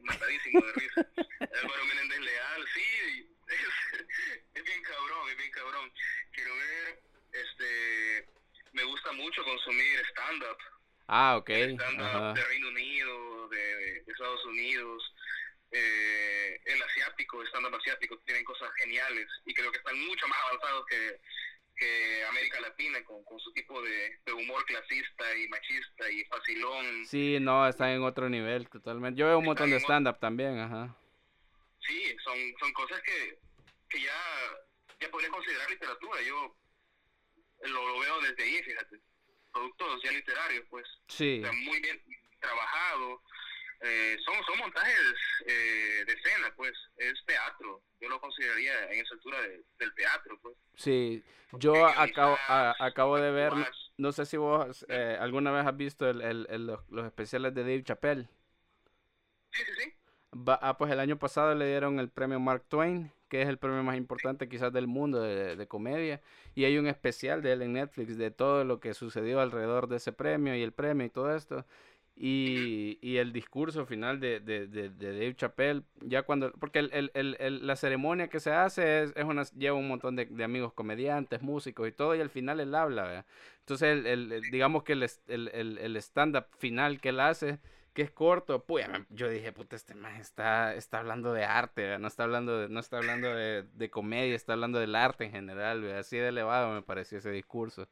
Matadísimo 0.00 0.60
de 0.64 0.72
risa. 0.72 1.06
Álvaro 1.62 1.84
Menéndez 1.84 2.20
Leal, 2.20 2.66
sí, 2.74 3.28
es, 3.48 4.40
es 4.54 4.64
bien 4.64 4.82
cabrón, 4.82 5.28
es 5.30 5.36
bien 5.36 5.50
cabrón. 5.50 5.92
Quiero 6.32 6.56
ver, 6.56 7.02
este, 7.32 8.28
me 8.72 8.84
gusta 8.84 9.12
mucho 9.12 9.44
consumir 9.44 10.00
stand-up. 10.10 10.58
Ah, 11.08 11.36
ok. 11.36 11.50
Stand-up 11.50 12.34
de 12.34 12.44
Reino 12.44 12.68
Unido, 12.68 13.48
de, 13.50 13.98
Estados 14.06 14.44
Unidos, 14.46 15.14
eh, 15.70 16.60
el 16.64 16.82
asiático, 16.82 17.44
stand-up 17.46 17.74
asiático, 17.76 18.18
tienen 18.20 18.44
cosas 18.44 18.70
geniales 18.78 19.28
y 19.44 19.52
creo 19.52 19.70
que 19.70 19.78
están 19.78 19.98
mucho 20.00 20.26
más 20.28 20.38
avanzados 20.48 20.86
que, 20.86 21.20
que 21.76 22.24
América 22.24 22.60
Latina 22.60 23.02
con, 23.04 23.24
con 23.24 23.38
su 23.40 23.52
tipo 23.52 23.80
de, 23.82 24.20
de, 24.24 24.32
humor 24.32 24.64
clasista 24.64 25.36
y 25.36 25.48
machista 25.48 26.10
y 26.10 26.24
facilón. 26.24 27.06
Sí, 27.06 27.38
no, 27.40 27.66
están 27.68 27.90
en 27.90 28.02
otro 28.02 28.28
nivel 28.28 28.68
totalmente. 28.68 29.18
Yo 29.18 29.26
veo 29.26 29.38
un 29.38 29.44
montón 29.44 29.70
de 29.70 29.80
stand-up 29.80 30.18
también, 30.18 30.58
ajá. 30.58 30.96
Sí, 31.80 32.16
son, 32.24 32.36
son 32.60 32.72
cosas 32.72 33.00
que, 33.02 33.38
que 33.88 34.00
ya, 34.00 34.12
ya 35.00 35.10
podría 35.10 35.30
considerar 35.30 35.68
literatura. 35.68 36.22
Yo 36.22 36.56
lo, 37.62 37.88
lo 37.88 37.98
veo 37.98 38.20
desde 38.20 38.42
ahí, 38.42 38.62
fíjate. 38.62 39.00
Productos 39.52 40.02
ya 40.02 40.12
literarios, 40.12 40.64
pues. 40.70 40.86
Sí. 41.08 41.42
muy 41.64 41.80
bien 41.80 42.02
trabajado. 42.40 43.22
Eh, 43.86 44.16
son, 44.24 44.34
son 44.46 44.58
montajes 44.58 44.98
eh, 45.46 46.04
de 46.06 46.12
escena, 46.14 46.50
pues, 46.56 46.72
es 46.96 47.12
teatro. 47.26 47.82
Yo 48.00 48.08
lo 48.08 48.18
consideraría 48.18 48.90
en 48.90 49.00
esa 49.04 49.14
altura 49.14 49.38
del 49.78 49.94
teatro, 49.94 50.38
pues. 50.40 50.56
Sí, 50.74 51.22
yo 51.52 51.86
acabo, 51.86 52.38
acabo 52.48 53.18
de 53.18 53.30
ver, 53.30 53.52
no 53.98 54.12
sé 54.12 54.24
si 54.24 54.38
vos 54.38 54.86
eh, 54.88 55.18
alguna 55.20 55.50
vez 55.50 55.66
has 55.66 55.76
visto 55.76 56.08
el, 56.08 56.22
el, 56.22 56.66
los, 56.66 56.80
los, 56.88 57.04
especiales 57.04 57.54
de 57.54 57.60
Dave 57.60 57.84
Chappelle. 57.84 58.26
Sí, 59.52 59.62
sí, 59.66 59.72
sí. 59.84 59.92
ah, 60.46 60.76
pues 60.78 60.90
el 60.90 60.98
año 60.98 61.18
pasado 61.18 61.54
le 61.54 61.66
dieron 61.66 62.00
el 62.00 62.08
premio 62.08 62.40
Mark 62.40 62.64
Twain, 62.68 63.12
que 63.28 63.42
es 63.42 63.48
el 63.48 63.58
premio 63.58 63.82
más 63.82 63.98
importante 63.98 64.48
quizás 64.48 64.72
del 64.72 64.86
mundo 64.86 65.20
de, 65.20 65.56
de, 65.56 65.68
comedia. 65.68 66.22
Y 66.54 66.64
hay 66.64 66.78
un 66.78 66.86
especial 66.86 67.42
de 67.42 67.52
él 67.52 67.60
en 67.60 67.74
Netflix 67.74 68.16
de 68.16 68.30
todo 68.30 68.64
lo 68.64 68.80
que 68.80 68.94
sucedió 68.94 69.40
alrededor 69.40 69.88
de 69.88 69.96
ese 69.96 70.12
premio 70.12 70.56
y 70.56 70.62
el 70.62 70.72
premio 70.72 71.06
y 71.06 71.10
todo 71.10 71.36
esto. 71.36 71.66
Y, 72.16 72.98
y, 73.02 73.16
el 73.16 73.32
discurso 73.32 73.86
final 73.86 74.20
de, 74.20 74.38
de, 74.38 74.68
de, 74.68 74.88
Dave 74.90 75.34
Chappelle, 75.34 75.82
ya 76.00 76.22
cuando, 76.22 76.52
porque 76.52 76.78
el, 76.78 77.10
el, 77.12 77.36
el, 77.40 77.66
la 77.66 77.74
ceremonia 77.74 78.28
que 78.28 78.38
se 78.38 78.52
hace 78.52 79.02
es, 79.02 79.12
es 79.16 79.24
una, 79.24 79.42
lleva 79.56 79.76
un 79.76 79.88
montón 79.88 80.14
de, 80.14 80.44
amigos 80.44 80.72
comediantes, 80.74 81.42
músicos 81.42 81.88
y 81.88 81.92
todo, 81.92 82.14
y 82.14 82.20
al 82.20 82.30
final 82.30 82.60
él 82.60 82.72
habla, 82.76 83.02
¿verdad? 83.02 83.26
Entonces, 83.58 84.06
el, 84.06 84.42
digamos 84.52 84.84
que 84.84 84.92
el, 84.92 85.96
stand-up 85.96 86.46
final 86.56 87.00
que 87.00 87.08
él 87.08 87.18
hace, 87.18 87.58
que 87.94 88.02
es 88.02 88.12
corto, 88.12 88.64
pues 88.64 88.86
yo 89.10 89.28
dije, 89.28 89.50
puta, 89.52 89.74
este 89.74 89.94
man 89.96 90.14
está, 90.20 90.74
está 90.76 91.00
hablando 91.00 91.32
de 91.32 91.44
arte, 91.44 91.98
no 91.98 92.06
está 92.06 92.24
hablando 92.24 92.60
de, 92.60 92.68
no 92.68 92.78
está 92.78 92.98
hablando 92.98 93.34
de, 93.34 93.64
de 93.64 93.90
comedia, 93.90 94.36
está 94.36 94.52
hablando 94.52 94.78
del 94.78 94.94
arte 94.94 95.24
en 95.24 95.32
general, 95.32 95.90
así 95.92 96.16
de 96.16 96.28
elevado 96.28 96.72
me 96.74 96.82
pareció 96.82 97.18
ese 97.18 97.30
discurso. 97.32 97.88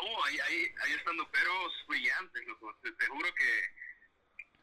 No, 0.00 0.24
hay, 0.24 0.38
hay, 0.38 0.74
hay 0.82 0.92
estando 0.92 1.28
peros 1.30 1.84
brillantes, 1.88 2.46
loco. 2.46 2.78
Te, 2.82 3.06
juro 3.06 3.34
que, 3.34 3.62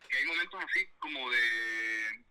que, 0.10 0.18
hay 0.18 0.26
momentos 0.26 0.64
así 0.64 0.88
como 1.00 1.30
de... 1.30 2.26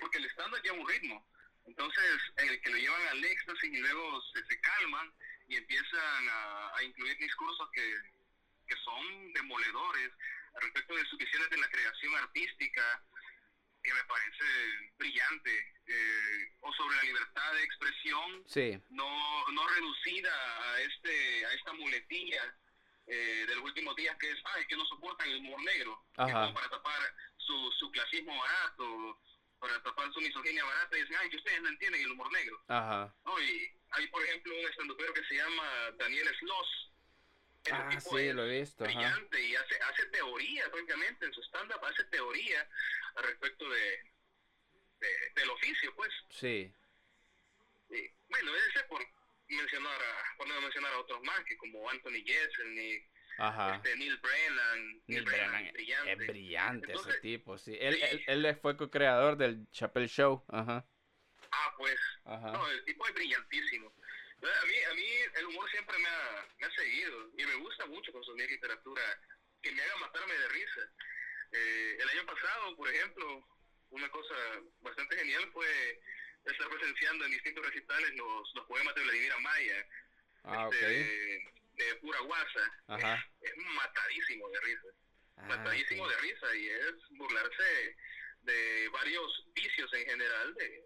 Porque 0.00 0.18
el 0.18 0.26
stand 0.26 0.54
lleva 0.62 0.78
un 0.78 0.88
ritmo. 0.88 1.26
Entonces, 1.66 2.20
el 2.36 2.60
que 2.60 2.70
lo 2.70 2.76
llevan 2.76 3.08
al 3.08 3.24
éxtasis 3.24 3.72
y 3.72 3.78
luego 3.78 4.22
se, 4.32 4.60
calman 4.60 5.12
y 5.48 5.56
empiezan 5.56 6.28
a, 6.28 6.76
a 6.76 6.82
incluir 6.84 7.16
discursos 7.18 7.68
que, 7.72 7.94
que 8.68 8.76
son 8.76 9.32
demoledores 9.32 10.12
respecto 10.60 10.94
de 10.94 11.04
sus 11.06 11.18
visiones 11.18 11.50
de 11.50 11.58
la 11.58 11.68
creación 11.68 12.14
artística, 12.16 13.02
que 13.86 13.94
me 13.94 14.04
parece 14.04 14.44
brillante, 14.98 15.74
eh, 15.86 16.52
o 16.60 16.72
sobre 16.72 16.96
la 16.96 17.02
libertad 17.04 17.52
de 17.54 17.62
expresión, 17.62 18.44
sí. 18.46 18.82
no, 18.90 19.48
no 19.52 19.68
reducida 19.68 20.32
a, 20.72 20.80
este, 20.80 21.46
a 21.46 21.52
esta 21.52 21.72
muletilla 21.74 22.58
eh, 23.06 23.44
de 23.46 23.54
los 23.54 23.64
últimos 23.64 23.94
días 23.94 24.16
que 24.18 24.28
es, 24.28 24.38
ay, 24.56 24.66
que 24.66 24.76
no 24.76 24.84
soportan 24.86 25.28
el 25.30 25.36
humor 25.36 25.62
negro, 25.62 26.04
Ajá. 26.16 26.52
para 26.52 26.68
tapar 26.68 27.00
su, 27.36 27.72
su 27.78 27.90
clasismo 27.92 28.36
barato, 28.36 29.20
para 29.60 29.80
tapar 29.84 30.12
su 30.12 30.20
misoginia 30.20 30.64
barata, 30.64 30.98
y 30.98 31.02
dicen, 31.02 31.16
ay, 31.20 31.30
que 31.30 31.36
ustedes 31.36 31.62
no 31.62 31.68
entienden 31.68 32.02
el 32.02 32.10
humor 32.10 32.32
negro. 32.32 32.60
Ajá. 32.66 33.14
No, 33.24 33.40
y 33.40 33.70
hay, 33.90 34.06
por 34.08 34.22
ejemplo, 34.24 34.52
un 34.52 34.68
estandupero 34.68 35.14
que 35.14 35.24
se 35.26 35.36
llama 35.36 35.64
Daniel 35.96 36.28
Sloss, 36.40 36.90
Ah, 37.72 38.00
sí, 38.00 38.32
lo 38.32 38.44
he 38.44 38.60
visto. 38.60 38.84
Brillante 38.84 39.42
y 39.42 39.54
hace, 39.54 39.76
hace 39.82 40.06
teoría, 40.06 40.70
francamente, 40.70 41.26
en 41.26 41.32
su 41.32 41.42
stand-up 41.42 41.84
hace 41.84 42.04
teoría 42.04 42.68
al 43.16 43.24
respecto 43.24 43.68
de, 43.68 44.02
de, 45.00 45.08
del 45.34 45.50
oficio, 45.50 45.94
pues. 45.94 46.10
Sí. 46.30 46.72
Y, 47.90 48.10
bueno, 48.28 48.52
ese 48.68 48.84
por 48.84 49.02
mencionar 49.48 50.00
a, 50.00 50.36
por 50.36 50.48
no 50.48 50.60
mencionar 50.60 50.92
a 50.92 50.98
otros 50.98 51.22
más, 51.22 51.44
que 51.44 51.56
como 51.56 51.88
Anthony 51.90 52.22
Ajá. 53.38 53.76
Este, 53.76 53.96
Neil 53.96 54.16
Brennan, 54.18 54.82
Neil, 54.86 55.02
Neil 55.06 55.24
Brennan, 55.24 55.50
Brennan, 55.50 55.72
brillante. 55.72 56.12
es 56.12 56.18
brillante 56.18 56.86
Entonces, 56.86 57.12
ese 57.12 57.20
tipo, 57.20 57.58
sí. 57.58 57.76
Él, 57.78 57.94
sí. 57.94 58.24
él, 58.26 58.46
él 58.46 58.56
fue 58.56 58.76
co-creador 58.76 59.36
del 59.36 59.70
Chappelle 59.70 60.08
Show, 60.08 60.44
ajá. 60.48 60.86
Ah, 61.52 61.74
pues, 61.76 61.98
Ajá. 62.24 62.52
no, 62.52 62.68
el 62.70 62.84
tipo 62.84 63.06
es 63.06 63.14
brillantísimo. 63.14 63.92
A 64.48 64.66
mí, 64.66 64.78
a 64.90 64.94
mí 64.94 65.08
el 65.34 65.46
humor 65.46 65.68
siempre 65.70 65.98
me 65.98 66.08
ha, 66.08 66.46
me 66.58 66.66
ha 66.66 66.70
seguido 66.70 67.30
y 67.36 67.44
me 67.46 67.54
gusta 67.56 67.86
mucho 67.86 68.12
consumir 68.12 68.48
literatura 68.50 69.02
que 69.62 69.72
me 69.72 69.82
haga 69.82 69.96
matarme 69.96 70.34
de 70.34 70.48
risa. 70.48 70.80
Eh, 71.52 71.96
el 72.00 72.08
año 72.10 72.26
pasado, 72.26 72.76
por 72.76 72.88
ejemplo, 72.88 73.46
una 73.90 74.08
cosa 74.10 74.34
bastante 74.80 75.16
genial 75.16 75.50
fue 75.52 76.00
estar 76.44 76.68
presenciando 76.68 77.24
en 77.24 77.30
distintos 77.32 77.64
recitales 77.66 78.14
los, 78.14 78.54
los 78.54 78.66
poemas 78.66 78.94
de 78.94 79.02
Vladimir 79.02 79.32
Amaya, 79.32 79.86
Ah, 80.44 80.68
este, 80.70 80.84
ok. 80.86 80.90
de, 80.92 81.84
de 81.84 81.94
pura 81.96 82.20
guasa. 82.20 82.72
Es, 83.42 83.50
es 83.50 83.56
matadísimo 83.56 84.48
de 84.50 84.60
risa, 84.60 84.88
Ah, 85.38 85.42
matadísimo 85.48 86.08
de 86.08 86.16
risa 86.18 86.54
y 86.56 86.68
es 86.68 86.94
burlarse 87.10 87.96
de 88.42 88.88
varios 88.90 89.44
vicios 89.54 89.92
en 89.94 90.06
general 90.06 90.54
de, 90.54 90.84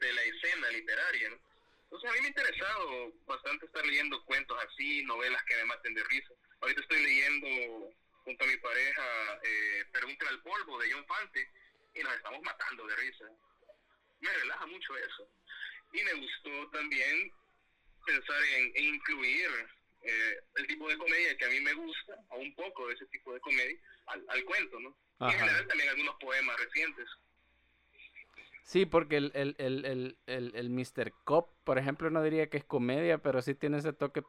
de 0.00 0.12
la 0.12 0.22
escena 0.22 0.68
literaria. 0.70 1.30
¿no? 1.30 1.53
Entonces 1.84 2.10
a 2.10 2.12
mí 2.14 2.20
me 2.20 2.26
ha 2.26 2.28
interesado 2.28 3.12
bastante 3.26 3.66
estar 3.66 3.86
leyendo 3.86 4.24
cuentos 4.24 4.58
así, 4.68 5.04
novelas 5.04 5.42
que 5.44 5.56
me 5.56 5.64
maten 5.66 5.94
de 5.94 6.04
risa. 6.04 6.34
Ahorita 6.60 6.80
estoy 6.80 7.02
leyendo 7.02 7.94
junto 8.24 8.44
a 8.44 8.48
mi 8.48 8.56
pareja 8.56 9.40
eh, 9.42 9.84
Pregúntale 9.92 10.30
al 10.30 10.42
polvo 10.42 10.78
de 10.80 10.92
John 10.92 11.06
Fante 11.06 11.48
y 11.94 12.02
nos 12.02 12.14
estamos 12.14 12.42
matando 12.42 12.86
de 12.86 12.96
risa. 12.96 13.24
Me 14.20 14.32
relaja 14.32 14.66
mucho 14.66 14.96
eso. 14.96 15.28
Y 15.92 16.02
me 16.02 16.14
gustó 16.14 16.70
también 16.70 17.30
pensar 18.04 18.42
en, 18.56 18.72
en 18.74 18.94
incluir 18.94 19.50
eh, 20.02 20.38
el 20.56 20.66
tipo 20.66 20.88
de 20.88 20.98
comedia 20.98 21.36
que 21.36 21.44
a 21.44 21.48
mí 21.48 21.60
me 21.60 21.72
gusta, 21.74 22.14
o 22.30 22.38
un 22.38 22.54
poco 22.54 22.88
de 22.88 22.94
ese 22.94 23.06
tipo 23.06 23.32
de 23.32 23.40
comedia, 23.40 23.78
al, 24.06 24.24
al 24.28 24.44
cuento, 24.44 24.80
¿no? 24.80 24.96
Y 25.20 25.24
en 25.24 25.38
general 25.38 25.66
también 25.68 25.88
algunos 25.88 26.16
poemas 26.16 26.58
recientes. 26.58 27.08
Sí, 28.64 28.86
porque 28.86 29.18
el, 29.18 29.30
el, 29.34 29.54
el, 29.58 29.84
el, 29.84 30.18
el, 30.26 30.52
el 30.56 30.70
Mr. 30.70 31.12
Cop, 31.24 31.50
por 31.64 31.78
ejemplo, 31.78 32.10
no 32.10 32.22
diría 32.22 32.48
que 32.48 32.56
es 32.56 32.64
comedia, 32.64 33.18
pero 33.18 33.42
sí 33.42 33.54
tiene 33.54 33.78
ese 33.78 33.92
toque 33.92 34.22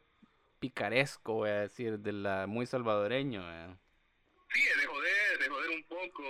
picaresco, 0.59 1.33
voy 1.35 1.49
a 1.49 1.61
decir, 1.61 1.99
de 1.99 2.11
la 2.11 2.45
muy 2.45 2.65
salvadoreño. 2.65 3.41
¿verdad? 3.45 3.77
Sí, 4.53 4.61
de 4.61 4.85
joder, 4.85 5.39
de 5.39 5.49
joder 5.49 5.69
un 5.71 5.83
poco. 5.83 6.23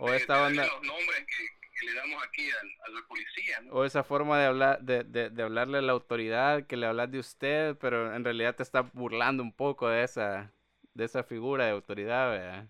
O 0.00 0.10
de, 0.10 0.16
esta 0.18 0.36
de 0.36 0.40
banda- 0.42 0.66
los 0.66 0.82
nombres 0.82 1.26
que, 1.26 1.46
que 1.80 1.86
le 1.86 1.94
damos 1.94 2.22
aquí 2.24 2.48
a, 2.50 2.90
la 2.90 3.06
policía, 3.08 3.60
¿no? 3.62 3.72
O 3.72 3.84
esa 3.84 4.04
forma 4.04 4.38
de 4.38 4.46
hablar, 4.46 4.82
de, 4.82 5.04
de, 5.04 5.30
de 5.30 5.42
hablarle 5.42 5.78
a 5.78 5.82
la 5.82 5.92
autoridad, 5.92 6.66
que 6.66 6.76
le 6.76 6.86
hablas 6.86 7.10
de 7.10 7.18
usted, 7.20 7.76
pero 7.80 8.14
en 8.14 8.22
realidad 8.22 8.54
te 8.54 8.62
está 8.62 8.82
burlando 8.82 9.42
un 9.42 9.52
poco 9.52 9.88
de 9.88 10.04
esa, 10.04 10.52
de 10.94 11.04
esa 11.06 11.22
figura 11.24 11.64
de 11.64 11.70
autoridad, 11.72 12.30
¿verdad? 12.30 12.68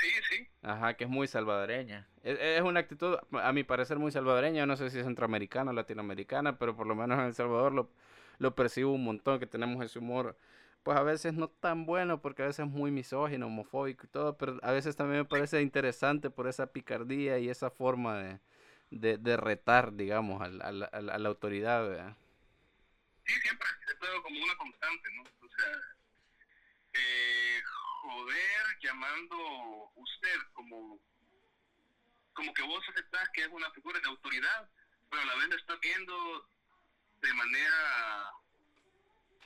Sí, 0.00 0.08
sí. 0.30 0.48
Ajá, 0.62 0.94
que 0.96 1.04
es 1.04 1.10
muy 1.10 1.26
salvadoreña. 1.26 2.08
Es, 2.22 2.38
es 2.40 2.62
una 2.62 2.80
actitud, 2.80 3.16
a 3.32 3.52
mi 3.52 3.64
parecer, 3.64 3.98
muy 3.98 4.10
salvadoreña. 4.12 4.66
No 4.66 4.76
sé 4.76 4.90
si 4.90 4.98
es 4.98 5.04
centroamericana 5.04 5.70
o 5.70 5.74
latinoamericana, 5.74 6.58
pero 6.58 6.76
por 6.76 6.86
lo 6.86 6.94
menos 6.94 7.18
en 7.18 7.26
El 7.26 7.34
Salvador 7.34 7.72
lo, 7.72 7.90
lo 8.38 8.54
percibo 8.54 8.92
un 8.92 9.04
montón, 9.04 9.38
que 9.38 9.46
tenemos 9.46 9.84
ese 9.84 9.98
humor, 9.98 10.36
pues 10.82 10.96
a 10.98 11.02
veces 11.02 11.34
no 11.34 11.48
tan 11.48 11.86
bueno, 11.86 12.20
porque 12.22 12.42
a 12.42 12.46
veces 12.46 12.66
es 12.66 12.72
muy 12.72 12.90
misógino, 12.90 13.46
homofóbico 13.46 14.06
y 14.06 14.08
todo, 14.08 14.36
pero 14.38 14.58
a 14.62 14.72
veces 14.72 14.96
también 14.96 15.20
me 15.20 15.24
parece 15.26 15.60
interesante 15.62 16.30
por 16.30 16.46
esa 16.48 16.66
picardía 16.72 17.38
y 17.38 17.48
esa 17.50 17.70
forma 17.70 18.18
de, 18.18 18.40
de, 18.90 19.18
de 19.18 19.36
retar, 19.36 19.94
digamos, 19.94 20.40
al- 20.42 20.62
al- 20.62 20.88
al- 20.92 21.10
a 21.10 21.18
la 21.18 21.28
autoridad, 21.28 21.86
¿verdad? 21.88 22.16
Sí, 23.24 23.32
siempre 23.40 23.66
estado 23.90 24.22
como 24.22 24.44
una 24.44 24.54
constante, 24.56 25.08
¿no? 25.16 25.22
O 25.22 25.48
sea, 25.48 25.72
eh, 26.94 27.60
joder 28.00 28.78
llamando 28.82 29.36
usted 29.94 30.36
como, 30.52 31.00
como 32.32 32.54
que 32.54 32.62
vos 32.62 32.82
aceptás 32.88 33.28
que 33.34 33.42
es 33.42 33.48
una 33.48 33.70
figura 33.72 34.00
de 34.00 34.08
autoridad, 34.08 34.68
pero 35.10 35.22
a 35.22 35.26
la 35.26 35.34
vez 35.36 35.48
lo 35.48 35.56
estás 35.56 35.80
viendo 35.80 36.48
de 37.20 37.34
manera 37.34 38.30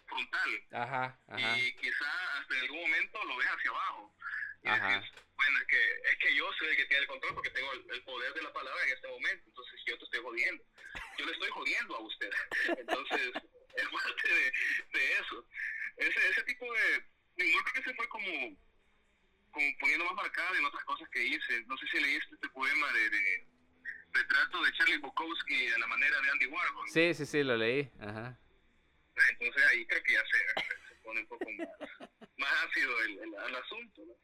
frontal. 0.07 0.67
Ajá, 0.73 1.19
y 1.37 1.73
quizá 1.77 2.39
hasta 2.39 2.55
en 2.55 2.61
algún 2.63 2.81
momento 2.83 3.25
lo 3.25 3.37
ves 3.37 3.49
hacia 3.49 3.71
abajo. 3.71 4.15
Y 4.63 4.69
Ajá. 4.69 4.89
decís, 4.89 5.11
bueno, 5.37 5.59
es 5.61 5.67
que, 5.67 6.11
es 6.11 6.17
que 6.19 6.37
yo 6.37 6.51
soy 6.59 6.69
el 6.69 6.77
que 6.77 6.87
tiene 6.87 7.03
el 7.03 7.09
control 7.09 7.35
porque 7.35 7.51
tengo 7.51 7.73
el, 7.73 7.85
el 7.91 8.03
poder 8.05 8.33
de 8.33 8.43
la 8.43 8.53
palabra 8.53 8.83
en 8.85 8.95
este 8.95 9.09
momento, 9.09 9.45
entonces 9.47 9.81
yo 9.87 9.99
te 9.99 10.05
estoy 10.05 10.21
jodiendo. 10.23 10.65
Yo 11.19 11.27
le 11.27 11.33
estoy 11.33 11.51
jodiendo 11.51 11.97
a 11.97 12.01
usted. 12.01 12.31
Entonces, 12.79 13.33
es 13.77 13.89
parte 13.93 14.29
de, 14.29 14.53
de 14.93 15.13
eso. 15.15 15.47
Ese, 15.97 16.29
ese 16.29 16.43
tipo 16.45 16.73
de, 16.73 17.05
humor 17.43 17.65
creo 17.65 17.75
que 17.75 17.83
se 17.91 17.95
fue 17.97 18.09
como, 18.09 18.57
como 19.51 19.67
poniendo 19.81 20.05
más 20.07 20.15
marcada 20.15 20.59
en 20.59 20.65
otras 20.65 20.85
cosas 20.85 21.09
que 21.11 21.23
hice. 21.23 21.63
No 21.67 21.77
sé 21.79 21.87
si 21.89 22.01
leíste 22.01 22.35
este 22.35 22.49
poema 22.51 22.93
de, 22.93 23.11
de 23.11 23.47
retrato 24.13 24.63
de 24.63 24.73
Charlie 24.73 24.99
Bukowski 24.99 25.69
a 25.69 25.79
la 25.79 25.87
manera 25.87 26.21
de 26.21 26.31
Andy 26.31 26.47
Warhol. 26.47 26.89
Sí, 26.89 27.15
sí, 27.15 27.27
sí, 27.27 27.43
lo 27.43 27.57
leí. 27.57 27.91
Ajá. 28.01 28.39
Entonces 29.31 29.65
ahí 29.71 29.87
creo 29.87 30.03
que 30.03 30.13
ya 30.13 30.23
se, 30.25 30.39
se 30.89 30.95
pone 31.03 31.21
un 31.21 31.29
poco 31.29 31.47
más, 31.53 31.69
más 32.37 32.53
ácido 32.65 33.01
el, 33.03 33.19
el, 33.19 33.35
el 33.49 33.57
asunto. 33.57 34.03
¿no? 34.07 34.15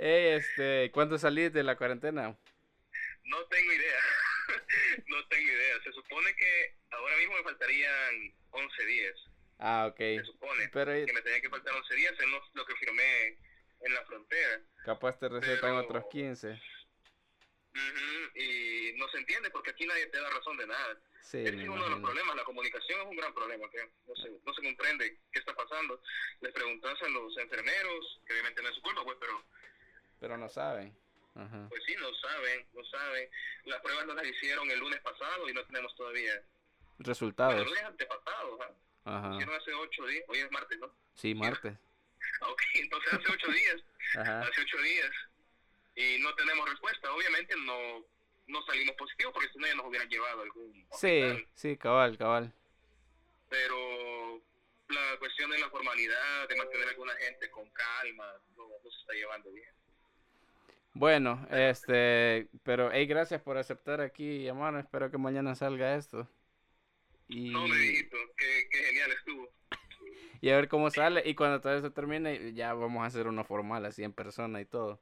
Hey, 0.00 0.36
este, 0.38 0.92
¿cuándo 0.92 1.18
salís 1.18 1.52
de 1.52 1.64
la 1.64 1.76
cuarentena? 1.76 2.38
No 3.24 3.44
tengo 3.46 3.72
idea. 3.72 4.00
no 5.08 5.26
tengo 5.26 5.50
idea. 5.50 5.82
Se 5.82 5.92
supone 5.92 6.36
que 6.36 6.76
ahora 6.90 7.16
mismo 7.16 7.34
me 7.34 7.42
faltarían 7.42 8.32
11 8.50 8.86
días. 8.86 9.16
Ah, 9.58 9.86
ok. 9.90 9.96
Se 9.98 10.24
supone 10.24 10.68
Pero 10.72 10.92
que 11.06 11.12
me 11.12 11.22
tenían 11.22 11.42
que 11.42 11.50
faltar 11.50 11.74
11 11.74 11.94
días, 11.94 12.12
es 12.18 12.26
lo, 12.54 12.64
que 12.64 12.74
firmé 12.76 13.38
en 13.80 13.94
la 13.94 14.04
frontera. 14.04 14.60
capaz 14.84 15.18
te 15.18 15.28
recetan 15.28 15.60
Pero- 15.60 15.78
otros 15.78 16.04
15. 16.10 16.60
Ujú, 17.74 18.38
Y 18.38 18.92
no 18.96 19.08
se 19.08 19.18
entiende 19.18 19.50
porque 19.50 19.70
aquí 19.70 19.86
nadie 19.86 20.06
te 20.06 20.20
da 20.20 20.30
razón 20.30 20.56
de 20.56 20.66
nada. 20.66 20.98
Sí, 21.20 21.38
es 21.44 21.52
uno 21.52 21.60
de 21.60 21.66
los 21.68 21.76
imagino. 21.88 22.02
problemas, 22.06 22.36
la 22.36 22.44
comunicación 22.44 23.00
es 23.02 23.06
un 23.06 23.16
gran 23.16 23.34
problema, 23.34 23.68
que 23.70 23.78
no 24.06 24.16
se, 24.16 24.30
no 24.44 24.54
se 24.54 24.62
comprende 24.62 25.18
qué 25.30 25.38
está 25.38 25.54
pasando. 25.54 26.00
Les 26.40 26.52
preguntas 26.52 27.00
a 27.02 27.08
los 27.08 27.36
enfermeros, 27.36 28.20
que 28.26 28.32
obviamente 28.32 28.62
no 28.62 28.68
es 28.70 28.74
su 28.76 28.82
culpa, 28.82 29.04
pues, 29.04 29.16
pero 29.20 29.44
Pero 30.20 30.36
no 30.38 30.48
saben. 30.48 30.96
Ajá. 31.34 31.66
pues 31.68 31.82
sí, 31.84 31.94
no 32.00 32.12
saben, 32.14 32.66
no 32.72 32.84
saben. 32.86 33.30
Las 33.64 33.80
pruebas 33.82 34.06
no 34.06 34.14
las 34.14 34.26
hicieron 34.26 34.68
el 34.70 34.78
lunes 34.80 35.00
pasado 35.00 35.48
y 35.48 35.52
no 35.52 35.64
tenemos 35.66 35.94
todavía... 35.94 36.32
Bueno, 36.34 36.94
Resultados. 36.98 37.54
el 37.54 37.64
lunes 37.64 37.82
antepasado, 37.84 38.62
¿ah? 38.62 38.70
Ajá. 39.08 39.34
hicieron 39.34 39.54
hace 39.56 39.74
ocho 39.74 40.06
días, 40.06 40.24
hoy 40.28 40.38
es 40.38 40.50
martes, 40.50 40.78
¿no? 40.78 40.90
Sí, 41.14 41.34
martes. 41.34 41.74
Ok, 42.40 42.60
entonces 42.74 43.12
hace 43.12 43.32
ocho 43.32 43.50
días, 43.50 43.76
Ajá. 44.16 44.40
hace 44.42 44.60
ocho 44.60 44.76
días, 44.78 45.10
y 45.96 46.18
no 46.20 46.34
tenemos 46.34 46.68
respuesta. 46.68 47.12
Obviamente 47.12 47.54
no, 47.64 48.04
no 48.48 48.62
salimos 48.66 48.94
positivos 48.96 49.32
porque 49.32 49.48
si 49.48 49.58
no 49.58 49.66
ya 49.66 49.74
nos 49.74 49.86
hubieran 49.86 50.08
llevado 50.08 50.40
a 50.40 50.42
algún 50.44 50.86
Sí, 50.92 51.22
sí, 51.54 51.76
cabal, 51.76 52.16
cabal. 52.18 52.52
pero 53.48 54.40
la 54.88 55.16
cuestión 55.18 55.50
de 55.50 55.58
la 55.58 55.68
formalidad, 55.70 56.48
de 56.48 56.56
mantener 56.56 56.86
a 56.88 56.90
alguna 56.90 57.14
gente 57.16 57.50
con 57.50 57.68
calma, 57.70 58.24
no, 58.56 58.68
no 58.68 58.90
se 58.90 59.00
está 59.00 59.12
llevando 59.14 59.50
bien. 59.52 59.70
Bueno, 60.94 61.46
este, 61.50 62.48
pero 62.64 62.90
hey, 62.92 63.06
gracias 63.06 63.40
por 63.42 63.56
aceptar 63.58 64.00
aquí, 64.00 64.42
llamar. 64.44 64.74
Espero 64.76 65.10
que 65.10 65.18
mañana 65.18 65.54
salga 65.54 65.94
esto. 65.94 66.28
Y, 67.28 67.50
No, 67.50 67.64
dijiste, 67.64 68.16
qué, 68.36 68.68
qué 68.70 68.78
genial 68.84 69.12
estuvo. 69.12 69.52
y 70.40 70.50
a 70.50 70.56
ver 70.56 70.68
cómo 70.68 70.90
sale. 70.90 71.22
Y 71.24 71.34
cuando 71.34 71.60
todo 71.60 71.74
esto 71.76 71.92
termine, 71.92 72.52
ya 72.54 72.72
vamos 72.74 73.02
a 73.02 73.06
hacer 73.06 73.26
uno 73.26 73.44
formal, 73.44 73.84
así 73.86 74.02
en 74.02 74.12
persona 74.12 74.60
y 74.60 74.64
todo. 74.64 75.00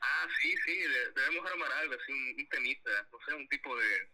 Ah, 0.00 0.26
sí, 0.40 0.54
sí, 0.64 0.76
de- 0.78 1.12
debemos 1.14 1.48
armar 1.50 1.70
algo, 1.72 1.94
así 1.94 2.12
un, 2.12 2.34
un 2.40 2.48
temita, 2.48 2.90
no 3.12 3.18
sé, 3.24 3.34
un 3.34 3.48
tipo 3.48 3.76
de, 3.76 4.08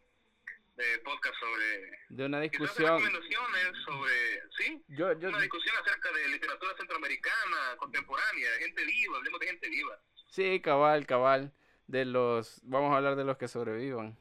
de 0.84 0.98
podcast 0.98 1.34
sobre... 1.40 1.98
De 2.10 2.26
una 2.26 2.40
discusión. 2.40 3.00
recomendaciones 3.00 3.84
sobre, 3.86 4.42
sí, 4.58 4.82
Yo, 4.88 5.18
yo, 5.18 5.28
una 5.30 5.40
discusión 5.40 5.74
acerca 5.82 6.12
de 6.12 6.28
literatura 6.28 6.76
centroamericana, 6.76 7.76
contemporánea, 7.78 8.50
gente 8.58 8.84
viva, 8.84 9.16
hablemos 9.16 9.40
de 9.40 9.46
gente 9.46 9.68
viva. 9.70 9.98
sí, 10.30 10.60
cabal, 10.60 11.06
cabal. 11.06 11.52
De 11.86 12.04
los, 12.04 12.60
vamos 12.64 12.92
a 12.92 12.98
hablar 12.98 13.16
de 13.16 13.24
los 13.24 13.38
que 13.38 13.48
sobrevivan. 13.48 14.14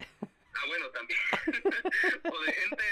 Ah, 0.00 0.66
bueno, 0.68 0.88
también. 0.90 1.18
O 1.46 2.40
de 2.44 2.52
gente 2.52 2.84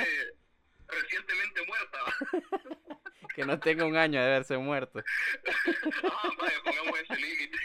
recientemente 0.89 1.61
muerta. 1.67 1.99
Que 3.35 3.45
no 3.45 3.61
tenga 3.61 3.85
un 3.85 3.97
año 3.97 4.21
de 4.21 4.27
haberse 4.27 4.59
muerto. 4.59 4.99
ah, 6.11 6.31
vaya, 6.41 6.57
pongamos 6.65 6.99
ese 6.99 7.15
límite. 7.15 7.57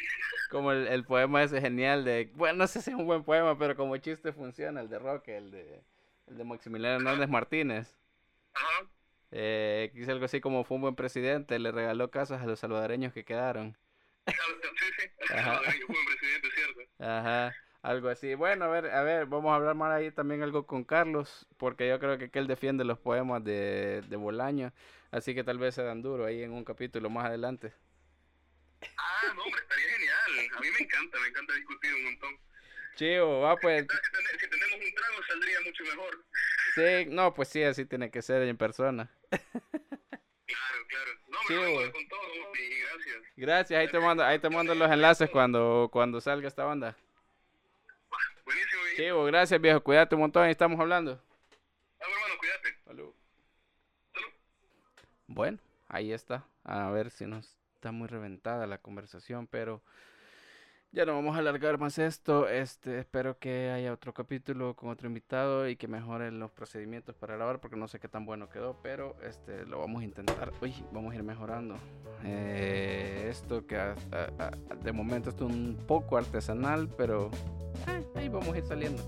Como 0.52 0.72
el, 0.72 0.88
el 0.88 1.04
poema 1.04 1.42
ese 1.42 1.60
genial 1.62 2.06
de, 2.06 2.30
bueno, 2.36 2.60
no 2.60 2.68
sé 2.68 2.80
si 2.80 2.92
es 2.92 2.96
un 2.96 3.08
buen 3.08 3.24
poema, 3.24 3.58
pero 3.58 3.76
como 3.76 3.98
chiste 3.98 4.32
funciona, 4.34 4.82
el 4.82 4.90
de 4.90 5.00
Roque, 5.00 5.36
el 5.36 5.50
de, 5.50 5.84
el 6.28 6.38
de 6.38 6.44
Maximiliano 6.44 6.98
Hernández 6.98 7.28
Martínez. 7.28 7.98
Ajá. 8.54 8.88
Eh, 9.32 9.90
dice 9.96 10.12
algo 10.12 10.26
así 10.26 10.42
como 10.42 10.64
fue 10.64 10.76
un 10.76 10.82
buen 10.82 10.96
presidente, 10.96 11.58
le 11.58 11.72
regaló 11.72 12.12
casas 12.12 12.44
a 12.44 12.46
los 12.46 12.60
salvadoreños 12.60 13.12
que 13.14 13.26
quedaron. 13.26 13.76
Sí, 14.28 14.34
sí. 15.00 15.34
Ajá. 15.34 15.60
Un 15.88 16.06
presidente, 16.06 16.50
¿cierto? 16.54 16.82
Ajá, 17.00 17.56
algo 17.84 18.10
así. 18.10 18.34
Bueno, 18.36 18.66
a 18.66 18.68
ver, 18.70 18.88
a 18.88 19.04
ver, 19.04 19.28
vamos 19.28 19.52
a 19.52 19.56
hablar 19.56 19.76
más 19.76 19.92
ahí 19.92 20.12
también 20.12 20.42
algo 20.42 20.66
con 20.66 20.84
Carlos, 20.84 21.46
porque 21.58 21.88
yo 21.88 22.00
creo 22.00 22.18
que, 22.18 22.32
que 22.32 22.40
él 22.40 22.48
defiende 22.48 22.84
los 22.84 22.98
poemas 22.98 23.44
de, 23.44 24.02
de 24.08 24.16
Bolaño, 24.16 24.74
así 25.12 25.36
que 25.36 25.44
tal 25.44 25.60
vez 25.60 25.76
se 25.76 25.84
dan 25.84 26.02
duro 26.02 26.26
ahí 26.26 26.42
en 26.44 26.52
un 26.54 26.64
capítulo 26.66 27.10
más 27.12 27.26
adelante. 27.26 27.74
Ah, 28.98 29.34
no, 29.36 29.44
hombre, 29.44 29.62
estaría 29.62 29.86
genial. 29.90 30.58
A 30.58 30.60
mí 30.62 30.68
me 30.78 30.86
encanta, 30.86 31.20
me 31.20 31.28
encanta 31.28 31.54
discutir 31.54 31.94
un 31.94 32.04
montón. 32.06 32.38
Chivo, 32.96 33.42
va 33.42 33.56
pues, 33.58 33.82
Si, 33.82 33.88
ten- 33.88 34.40
si 34.40 34.50
tenemos 34.50 34.76
un 34.88 34.94
trago 34.96 35.24
saldría 35.28 35.60
mucho 35.66 35.84
mejor. 35.84 36.26
sí, 36.76 37.06
no, 37.10 37.34
pues 37.34 37.48
sí, 37.50 37.64
así 37.64 37.86
tiene 37.86 38.12
que 38.12 38.22
ser 38.22 38.42
en 38.44 38.58
persona. 38.58 39.10
Claro, 39.30 40.88
claro. 40.88 41.12
No, 41.30 41.38
me 41.50 41.74
güey. 41.74 41.92
con 41.92 42.08
todo 42.08 42.22
y 42.56 42.80
gracias. 42.82 43.24
Gracias, 43.36 43.80
ahí 43.80 43.88
te 43.88 44.00
mando, 44.00 44.24
ahí 44.24 44.40
te 44.40 44.50
mando 44.50 44.76
los 44.76 44.92
enlaces 44.92 45.30
cuando, 45.30 45.90
cuando 45.92 46.22
salga 46.22 46.48
esta 46.48 46.66
banda. 46.66 46.96
Chivo, 48.96 49.24
gracias 49.26 49.60
viejo, 49.60 49.82
cuídate 49.82 50.14
un 50.14 50.22
montón, 50.22 50.44
ahí 50.44 50.52
estamos 50.52 50.80
hablando. 50.80 51.20
Ah, 52.00 52.06
hermano, 52.06 52.38
cuídate. 52.38 52.78
Salud. 52.86 53.14
Salud. 54.14 54.28
Bueno, 55.26 55.58
ahí 55.88 56.12
está. 56.12 56.46
A 56.64 56.92
ver 56.92 57.10
si 57.10 57.26
nos 57.26 57.58
está 57.76 57.92
muy 57.92 58.08
reventada 58.08 58.68
la 58.68 58.78
conversación, 58.78 59.48
pero 59.48 59.82
ya 60.94 61.06
no 61.06 61.14
vamos 61.16 61.36
a 61.36 61.40
alargar 61.40 61.78
más 61.80 61.98
esto. 61.98 62.48
Este, 62.48 63.00
espero 63.00 63.38
que 63.40 63.72
haya 63.72 63.92
otro 63.92 64.14
capítulo 64.14 64.76
con 64.76 64.90
otro 64.90 65.08
invitado 65.08 65.68
y 65.68 65.76
que 65.76 65.88
mejoren 65.88 66.40
los 66.40 66.52
procedimientos 66.52 67.16
para 67.16 67.36
grabar 67.36 67.60
porque 67.60 67.76
no 67.76 67.88
sé 67.88 68.00
qué 68.00 68.08
tan 68.08 68.26
bueno 68.26 68.48
quedó, 68.48 68.78
pero 68.84 69.16
este 69.28 69.66
lo 69.66 69.80
vamos 69.80 70.02
a 70.02 70.06
intentar. 70.06 70.52
Uy, 70.62 70.74
vamos 70.92 71.14
a 71.14 71.16
ir 71.16 71.24
mejorando. 71.24 71.76
Eh, 72.24 73.28
esto 73.30 73.66
que 73.66 73.76
a- 73.78 73.96
a- 74.12 74.46
a- 74.46 74.76
de 74.76 74.92
momento 74.94 75.32
es 75.32 75.42
un 75.42 75.78
poco 75.88 76.16
artesanal, 76.16 76.88
pero 76.96 77.32
eh, 77.88 78.06
ahí 78.16 78.30
vamos 78.30 78.54
a 78.54 78.58
ir 78.60 78.64
saliendo. 78.64 79.02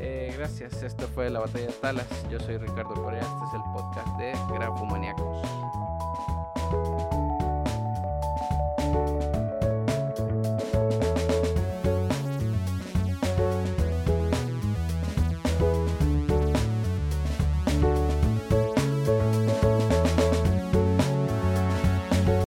Eh, 0.00 0.32
gracias, 0.36 0.82
esto 0.82 1.06
fue 1.08 1.28
La 1.28 1.40
Batalla 1.40 1.66
de 1.66 1.72
Talas. 1.74 2.28
Yo 2.30 2.40
soy 2.40 2.56
Ricardo 2.56 2.94
Corea, 2.94 3.20
este 3.20 3.44
es 3.48 3.54
el 3.54 3.62
podcast 3.74 4.16
de 4.18 4.32
Grafomaníacos. 4.54 4.97